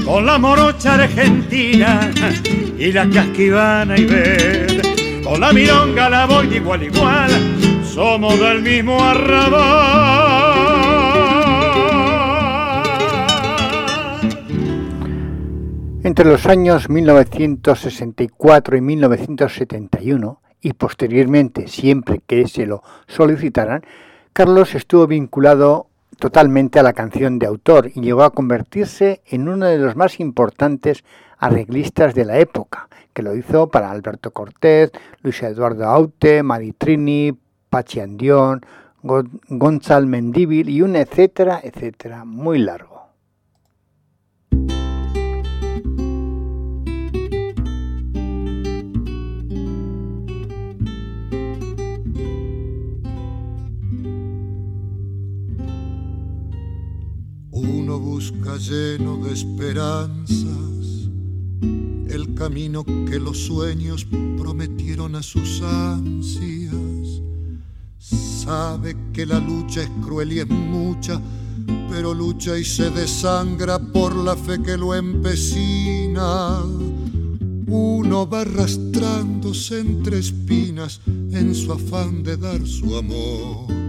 con 0.05 0.25
la 0.25 0.39
morocha 0.39 0.95
argentina 0.95 2.09
y 2.79 2.93
la 2.93 3.11
casquivana 3.11 3.99
y 3.99 4.05
verde. 4.05 5.23
Con 5.25 5.41
la 5.41 5.53
milonga 5.53 6.09
la 6.09 6.25
voy 6.25 6.47
de 6.47 6.57
igual 6.59 6.85
igual, 6.85 7.31
somos 7.83 8.39
del 8.39 8.63
mismo 8.63 9.03
arrabal. 9.03 10.28
Entre 16.09 16.25
los 16.25 16.47
años 16.47 16.89
1964 16.89 18.79
y 18.79 18.81
1971, 18.81 20.41
y 20.63 20.73
posteriormente 20.73 21.69
siempre 21.69 22.23
que 22.27 22.49
se 22.49 22.65
lo 22.65 22.83
solicitaran, 23.07 23.83
Carlos 24.33 24.75
estuvo 24.75 25.07
vinculado 25.07 25.89
totalmente 26.19 26.79
a 26.79 26.83
la 26.83 26.95
canción 26.95 27.39
de 27.39 27.45
autor 27.45 27.91
y 27.95 28.01
llegó 28.01 28.23
a 28.23 28.31
convertirse 28.31 29.21
en 29.27 29.51
uno 29.51 29.67
de 29.67 29.77
los 29.77 29.97
más 29.97 30.19
importantes 30.19 31.05
arreglistas 31.37 32.15
de 32.15 32.25
la 32.25 32.39
época, 32.39 32.89
que 33.13 33.23
lo 33.23 33.37
hizo 33.37 33.69
para 33.69 33.91
Alberto 33.91 34.31
Cortés, 34.31 34.91
Luis 35.21 35.43
Eduardo 35.43 35.85
Aute, 35.85 36.43
Maritrini, 36.43 37.37
Pachi 37.69 38.01
Andión, 38.01 38.65
Gonzalo 39.03 40.07
Mendíbil 40.07 40.71
y 40.71 40.81
un 40.81 40.97
etcétera, 40.97 41.61
etcétera, 41.63 42.25
muy 42.25 42.61
largo. 42.61 42.98
Busca 58.19 58.57
lleno 58.57 59.17
de 59.19 59.33
esperanzas 59.33 61.09
el 62.11 62.35
camino 62.35 62.85
que 62.85 63.21
los 63.21 63.39
sueños 63.39 64.09
prometieron 64.37 65.15
a 65.15 65.23
sus 65.23 65.63
ansias. 65.63 67.23
Sabe 68.01 68.97
que 69.13 69.25
la 69.25 69.39
lucha 69.39 69.83
es 69.83 69.91
cruel 70.05 70.33
y 70.33 70.41
es 70.41 70.49
mucha, 70.49 71.23
pero 71.89 72.13
lucha 72.13 72.59
y 72.59 72.65
se 72.65 72.91
desangra 72.91 73.79
por 73.79 74.17
la 74.17 74.35
fe 74.35 74.61
que 74.65 74.77
lo 74.77 74.97
empecina. 74.97 76.65
Uno 77.69 78.29
va 78.29 78.41
arrastrándose 78.41 79.79
entre 79.79 80.19
espinas 80.19 81.01
en 81.07 81.55
su 81.55 81.73
afán 81.73 82.25
de 82.25 82.37
dar 82.37 82.67
su 82.67 82.97
amor 82.97 83.88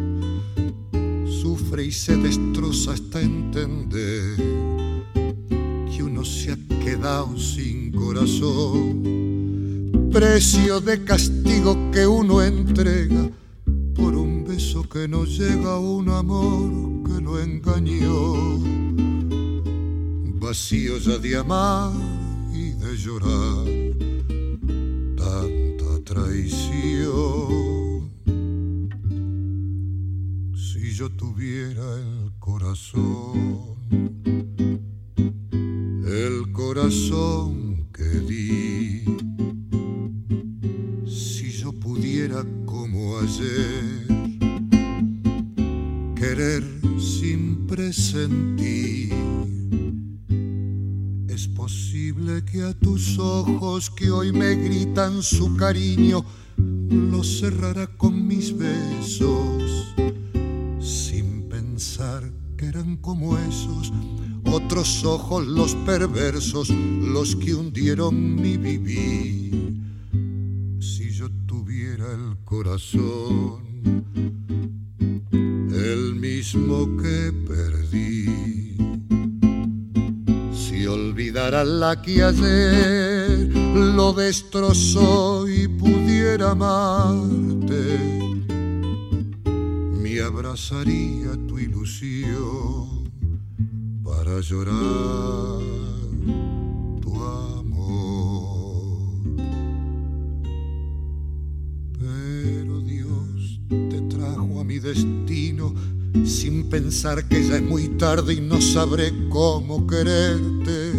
sufre 1.41 1.85
y 1.85 1.91
se 1.91 2.17
destroza 2.17 2.91
hasta 2.91 3.21
entender 3.21 4.35
que 5.89 6.03
uno 6.03 6.25
se 6.25 6.51
ha 6.51 6.57
quedado 6.83 7.37
sin 7.37 7.91
corazón. 7.91 9.03
Precio 10.11 10.81
de 10.81 11.03
castigo 11.03 11.77
que 11.91 12.05
uno 12.05 12.41
entrega 12.41 13.29
por 13.95 14.15
un 14.15 14.43
beso 14.45 14.83
que 14.83 15.07
no 15.07 15.23
llega 15.23 15.75
a 15.75 15.79
un 15.79 16.09
amor 16.09 16.69
que 17.05 17.21
lo 17.21 17.39
engañó. 17.39 18.59
Vacío 20.41 20.97
ya 20.97 21.17
de 21.19 21.37
amar 21.37 21.93
y 22.53 22.71
de 22.71 22.97
llorar 22.97 23.65
tanta 25.15 26.03
traición. 26.03 27.78
Yo 30.99 31.09
tuviera 31.11 31.95
el 31.95 32.33
corazón, 32.39 33.77
el 36.05 36.51
corazón 36.51 37.87
que 37.93 38.03
di, 38.03 39.05
si 41.07 41.51
yo 41.51 41.71
pudiera 41.71 42.43
como 42.65 43.17
ayer 43.17 44.07
querer 46.17 46.65
sin 46.99 47.65
presentir. 47.65 49.13
Es 51.29 51.47
posible 51.47 52.43
que 52.43 52.63
a 52.63 52.73
tus 52.73 53.17
ojos 53.17 53.89
que 53.89 54.11
hoy 54.11 54.33
me 54.33 54.53
gritan 54.55 55.23
su 55.23 55.55
cariño 55.55 56.25
los 56.57 57.39
cerrara 57.39 57.87
con 57.87 58.27
mis 58.27 58.53
besos 58.57 59.58
otros 64.69 65.03
ojos 65.03 65.47
los 65.47 65.73
perversos, 65.73 66.69
los 66.69 67.35
que 67.35 67.55
hundieron 67.55 68.35
mi 68.35 68.55
vivir. 68.55 69.73
Si 70.79 71.09
yo 71.11 71.27
tuviera 71.47 72.05
el 72.13 72.37
corazón, 72.45 73.63
el 75.31 76.13
mismo 76.13 76.87
que 76.97 77.33
perdí, 77.47 78.77
si 80.53 80.85
olvidara 80.85 81.63
la 81.63 81.99
que 82.03 82.21
ayer 82.21 83.49
lo 83.75 84.13
destrozó 84.13 85.49
y 85.49 85.67
pudiera 85.67 86.51
amarte 86.51 88.19
abrazaría 90.21 91.31
tu 91.47 91.57
ilusión 91.57 92.78
para 94.29 94.41
llorar 94.41 95.59
tu 97.01 97.15
amor. 97.15 98.99
Pero 101.99 102.79
Dios 102.81 103.59
te 103.69 104.01
trajo 104.15 104.59
a 104.59 104.63
mi 104.63 104.79
destino 104.79 105.73
sin 106.25 106.69
pensar 106.69 107.27
que 107.27 107.47
ya 107.47 107.55
es 107.55 107.63
muy 107.63 107.87
tarde 107.97 108.35
y 108.35 108.41
no 108.41 108.61
sabré 108.61 109.11
cómo 109.29 109.87
quererte. 109.87 110.93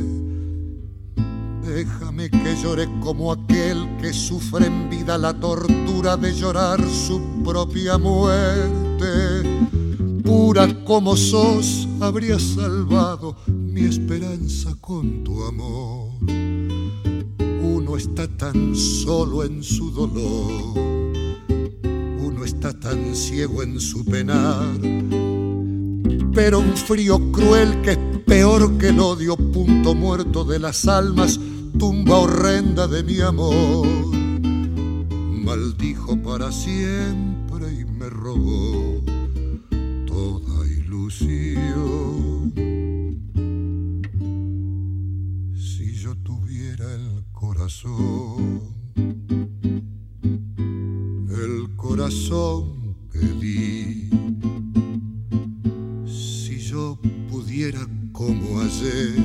Déjame 1.63 2.31
que 2.31 2.57
llore 2.61 2.89
como 3.01 3.33
aquel 3.33 3.97
que 4.01 4.13
sufre 4.13 4.67
en 4.67 4.91
vida 4.91 5.17
la 5.17 5.33
tortura 5.39 6.17
de 6.17 6.35
llorar 6.35 6.81
su 6.89 7.21
propia 7.45 7.97
muerte 7.97 9.80
pura 10.31 10.69
como 10.85 11.17
sos, 11.17 11.89
habría 12.01 12.39
salvado 12.39 13.35
mi 13.49 13.81
esperanza 13.81 14.77
con 14.81 15.25
tu 15.25 15.43
amor. 15.43 16.13
Uno 17.61 17.97
está 17.97 18.29
tan 18.29 18.77
solo 18.77 19.43
en 19.43 19.65
su 19.65 19.91
dolor, 19.91 20.79
uno 22.23 22.45
está 22.45 22.73
tan 22.79 23.17
ciego 23.17 23.65
en 23.65 23.81
su 23.81 24.05
penar, 24.05 24.79
pero 26.33 26.61
un 26.61 26.77
frío 26.77 27.33
cruel 27.33 27.83
que 27.83 27.91
es 27.91 27.99
peor 28.25 28.79
que 28.79 28.91
el 28.91 29.01
odio, 29.01 29.37
punto 29.37 29.97
muerto 29.97 30.45
de 30.45 30.61
las 30.61 30.87
almas, 30.87 31.41
tumba 31.77 32.19
horrenda 32.19 32.87
de 32.87 33.03
mi 33.03 33.21
amor. 33.21 33.89
Maldijo 35.45 36.17
para 36.23 36.53
siempre 36.53 37.81
y 37.81 37.85
me 37.85 38.09
robó 38.09 39.20
si 45.55 45.95
yo 45.95 46.15
tuviera 46.17 46.95
el 46.95 47.25
corazón, 47.33 48.61
el 51.29 51.77
corazón 51.77 52.97
que 53.13 53.19
di, 53.19 54.11
si 56.07 56.59
yo 56.59 56.99
pudiera 57.31 57.87
como 58.13 58.61
ayer 58.61 59.17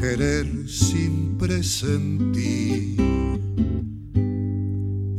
querer 0.00 0.68
sin 0.68 1.36
presentir 1.38 2.96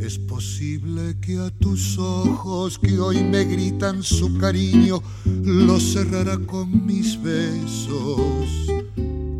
es 0.10 0.18
posible 0.18 1.20
que 1.22 1.38
a 1.38 1.52
tus 1.52 2.00
ojos 2.00 2.80
que 2.80 3.00
hoy 3.00 3.24
me 3.24 3.46
gritan 3.46 4.02
su 4.02 4.40
cariño 4.40 5.04
los 5.24 5.84
cerrara 5.94 6.36
con 6.48 6.84
mis 6.84 7.22
besos 7.22 8.50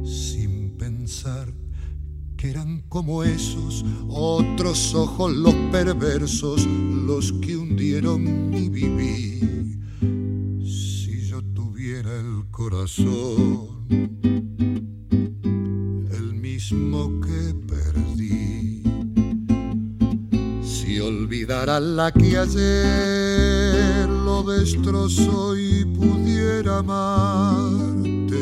sin 0.06 0.76
pensar 0.78 1.52
que 2.38 2.52
eran 2.52 2.84
como 2.88 3.24
esos 3.24 3.84
otros 4.10 4.94
ojos 4.94 5.34
los 5.34 5.56
perversos 5.72 6.68
los 6.68 7.32
que 7.42 7.58
hundieron 7.58 8.52
mi 8.52 8.70
vivir. 8.70 9.80
Si 10.64 11.26
yo 11.26 11.42
tuviera 11.42 12.12
el 12.20 12.46
corazón 12.52 13.88
el 16.12 16.34
mismo 16.36 17.19
que 21.50 21.56
olvidar 21.56 21.70
a 21.70 21.80
la 21.80 22.12
que 22.12 22.38
ayer 22.38 24.08
lo 24.08 24.44
destrozo 24.44 25.58
y 25.58 25.84
pudiera 25.86 26.78
amarte, 26.80 28.38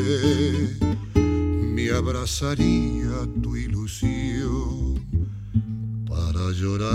me 1.14 1.90
abrazaría 1.90 3.26
tu 3.42 3.56
ilusión 3.56 5.00
para 6.06 6.50
llorar 6.50 6.88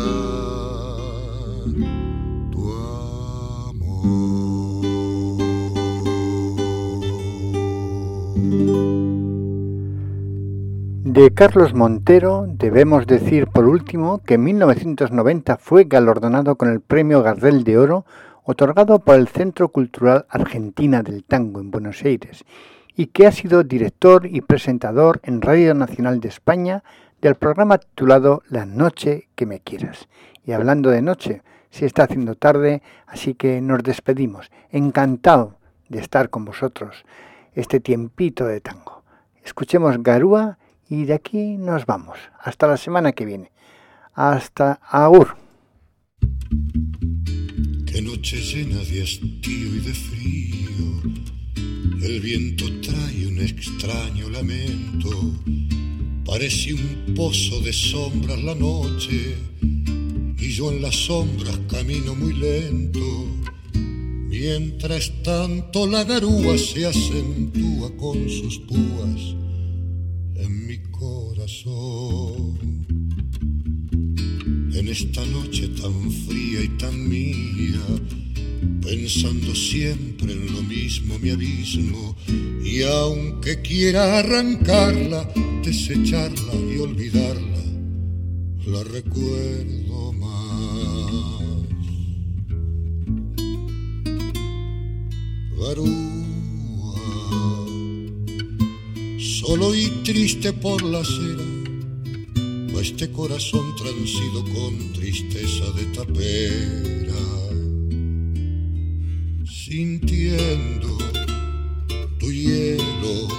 tu 2.51 2.74
amor. 3.72 4.24
De 11.06 11.34
Carlos 11.34 11.74
Montero 11.74 12.45
debemos 12.47 13.06
decir 13.06 13.47
por 13.47 13.66
último 13.66 14.20
que 14.20 14.36
en 14.36 14.45
1990 14.45 15.58
fue 15.58 15.84
galardonado 15.84 16.56
con 16.56 16.70
el 16.70 16.80
Premio 16.80 17.22
Gardel 17.22 17.66
de 17.66 17.78
Oro 17.78 18.06
otorgado 18.45 18.99
por 18.99 19.16
el 19.16 19.28
Centro 19.28 19.68
Cultural 19.68 20.26
Argentina 20.30 21.04
del 21.04 21.26
Tango 21.26 21.60
en 21.60 21.72
Buenos 21.72 22.01
Aires 22.06 22.45
y 22.95 23.08
que 23.08 23.28
ha 23.28 23.34
sido 23.34 23.66
director 23.66 24.26
y 24.28 24.39
presentador 24.39 25.20
en 25.24 25.41
Radio 25.41 25.74
Nacional 25.74 26.22
de 26.22 26.30
España 26.30 26.86
del 27.22 27.36
programa 27.36 27.80
titulado 27.80 28.41
La 28.47 28.66
noche 28.66 29.28
que 29.36 29.45
me 29.45 29.60
quieras. 29.60 30.08
Y 30.45 30.54
hablando 30.54 30.89
de 30.89 31.01
noche, 31.01 31.41
se 31.70 31.86
está 31.86 32.04
haciendo 32.04 32.36
tarde, 32.36 32.82
así 33.08 33.34
que 33.34 33.60
nos 33.60 33.84
despedimos. 33.84 34.51
Encantado 34.72 35.58
de 35.89 35.99
estar 35.99 36.30
con 36.30 36.45
vosotros 36.45 37.04
este 37.56 37.82
tiempito 37.82 38.45
de 38.45 38.62
tango. 38.62 39.04
Escuchemos 39.43 40.01
Garúa 40.01 40.60
y 40.89 41.05
de 41.05 41.13
aquí 41.13 41.57
nos 41.57 41.86
vamos. 41.86 42.17
Hasta 42.39 42.67
la 42.67 42.77
semana 42.77 43.11
que 43.11 43.25
viene. 43.25 43.51
Hasta 44.13 44.79
Agur. 44.89 45.36
Qué 47.86 48.01
noche 48.01 48.38
llena 48.38 48.77
de 48.77 49.03
hastío 49.03 49.75
y 49.75 49.79
de 49.79 49.93
frío. 49.93 51.01
El 52.01 52.19
viento 52.19 52.65
trae 52.81 53.27
un 53.27 53.39
extraño 53.39 54.29
lamento. 54.29 55.09
Parece 56.25 56.73
un 56.73 57.13
pozo 57.15 57.59
de 57.61 57.73
sombras 57.73 58.41
la 58.43 58.55
noche. 58.55 59.36
Y 60.38 60.49
yo 60.49 60.71
en 60.71 60.81
las 60.81 60.95
sombras 60.95 61.57
camino 61.69 62.15
muy 62.15 62.34
lento. 62.34 63.27
Mientras 63.73 65.11
tanto 65.23 65.88
la 65.88 66.03
garúa 66.03 66.57
se 66.57 66.86
acentúa 66.86 67.95
con 67.97 68.27
sus 68.29 68.59
púas 68.59 69.43
en 74.74 74.88
esta 74.88 75.26
noche 75.26 75.68
tan 75.70 76.12
fría 76.12 76.64
y 76.64 76.68
tan 76.78 77.08
mía, 77.08 77.82
pensando 78.82 79.54
siempre 79.54 80.34
en 80.34 80.54
lo 80.54 80.62
mismo 80.64 81.20
mi 81.20 81.30
abismo, 81.30 82.16
y 82.64 82.82
aunque 82.84 83.62
quiera 83.62 84.20
arrancarla, 84.20 85.30
desecharla 85.64 86.54
y 86.56 86.80
olvidarla, 86.80 87.64
la 88.68 88.84
recuerdo 88.84 90.14
más. 90.14 90.54
Solo 99.24 99.74
y 99.74 99.88
triste 100.03 100.51
por 100.51 100.84
la 100.84 100.99
acera, 100.99 101.45
va 102.76 102.82
este 102.82 103.09
corazón 103.09 103.74
transido 103.78 104.43
con 104.43 104.91
tristeza 104.91 105.63
de 105.71 105.86
tapera, 105.95 107.24
sintiendo 109.45 110.97
tu 112.19 112.32
hielo, 112.32 113.30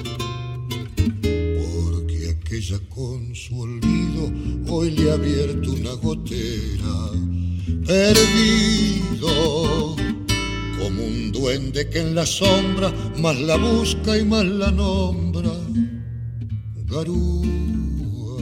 porque 1.20 2.30
aquella 2.30 2.78
con 2.88 3.34
su 3.34 3.60
olvido 3.60 4.32
hoy 4.68 4.90
le 4.90 5.10
ha 5.10 5.14
abierto 5.14 5.70
una 5.70 5.92
gotera, 5.92 7.10
perdido 7.86 9.34
como 10.78 11.04
un 11.04 11.32
duende 11.32 11.88
que 11.88 12.00
en 12.00 12.14
la 12.14 12.26
sombra 12.26 12.92
más 13.18 13.38
la 13.40 13.56
busca 13.56 14.18
y 14.18 14.24
más 14.24 14.44
la 14.44 14.70
nombra. 14.70 15.52
Garúa, 16.86 18.38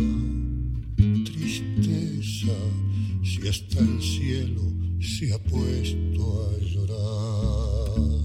tristeza, 1.24 2.56
si 3.22 3.48
hasta 3.48 3.78
el 3.80 4.02
cielo 4.02 4.62
se 5.00 5.32
ha 5.32 5.38
puesto 5.38 6.22
a 6.44 6.64
llorar. 6.72 8.22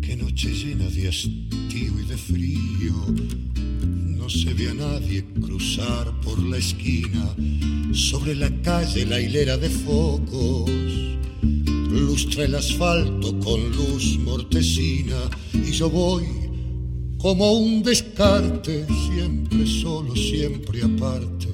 Qué 0.00 0.16
noche 0.16 0.48
llena 0.50 0.86
de 0.86 1.08
hastío 1.08 2.00
y 2.00 2.06
de 2.06 2.16
frío, 2.16 2.94
no 3.86 4.28
se 4.28 4.54
ve 4.54 4.70
a 4.70 4.74
nadie 4.74 5.24
cruzar 5.40 6.20
por 6.20 6.38
la 6.38 6.58
esquina, 6.58 7.34
sobre 7.92 8.34
la 8.34 8.50
calle 8.62 9.06
la 9.06 9.20
hilera 9.20 9.56
de 9.56 9.70
focos 9.70 10.91
lustra 12.00 12.44
el 12.44 12.54
asfalto 12.54 13.38
con 13.40 13.70
luz 13.70 14.18
mortecina 14.18 15.18
y 15.52 15.72
yo 15.72 15.90
voy 15.90 16.42
como 17.22 17.52
un 17.52 17.84
descarte, 17.84 18.84
siempre 19.06 19.64
solo, 19.64 20.16
siempre 20.16 20.82
aparte, 20.82 21.46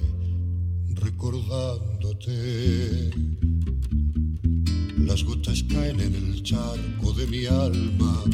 recordándote. 0.95 3.11
Las 4.97 5.23
gotas 5.25 5.63
caen 5.65 6.01
en 6.01 6.15
el 6.15 6.43
charco 6.43 7.13
de 7.13 7.27
mi 7.27 7.45
alma, 7.45 8.25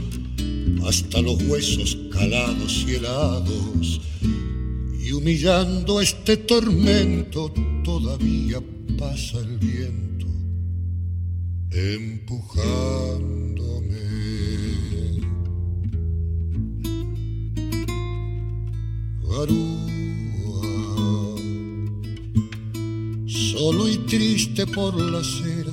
hasta 0.86 1.20
los 1.22 1.42
huesos 1.42 1.98
calados 2.12 2.84
y 2.86 2.94
helados, 2.94 4.00
y 5.02 5.10
humillando 5.10 6.00
este 6.00 6.36
tormento 6.36 7.52
todavía 7.82 8.62
pasa 8.96 9.40
el 9.40 9.58
viento, 9.58 10.13
empujándome. 11.74 13.34
Solo 23.26 23.88
y 23.88 23.96
triste 24.06 24.66
por 24.66 24.94
la 24.94 25.18
acera 25.18 25.72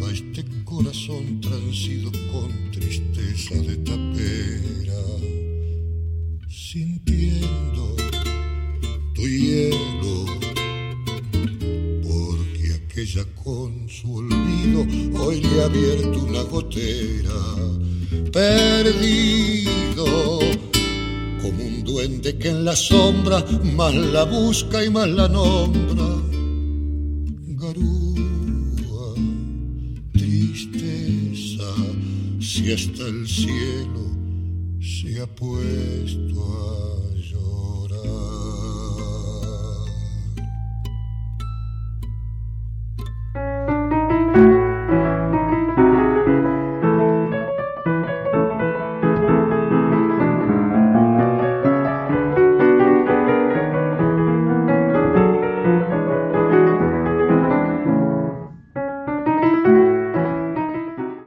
va 0.00 0.12
este 0.12 0.44
corazón 0.64 1.40
transido 1.40 2.10
con 2.30 2.70
tristeza 2.70 3.54
de 3.54 3.76
tapera, 3.78 4.93
porque 13.04 13.20
aquella 13.20 13.24
con 13.42 13.88
su 13.88 14.16
olvido 14.16 14.86
hoy 15.20 15.40
le 15.40 15.62
ha 15.62 15.66
abierto 15.66 16.24
una 16.24 16.42
gotera, 16.42 17.34
perdido 18.32 20.04
duende 21.84 22.36
que 22.38 22.48
en 22.48 22.64
la 22.64 22.74
sombra 22.74 23.44
más 23.76 23.94
la 23.94 24.24
busca 24.24 24.82
y 24.82 24.90
más 24.90 25.08
la 25.08 25.28
nombra. 25.28 26.22
Garúa, 27.60 29.14
tristeza, 30.12 31.70
si 32.40 32.72
hasta 32.72 33.06
el 33.06 33.28
cielo 33.28 34.04
se 34.80 35.20
ha 35.20 35.26
puesto 35.26 36.42
a. 36.42 37.13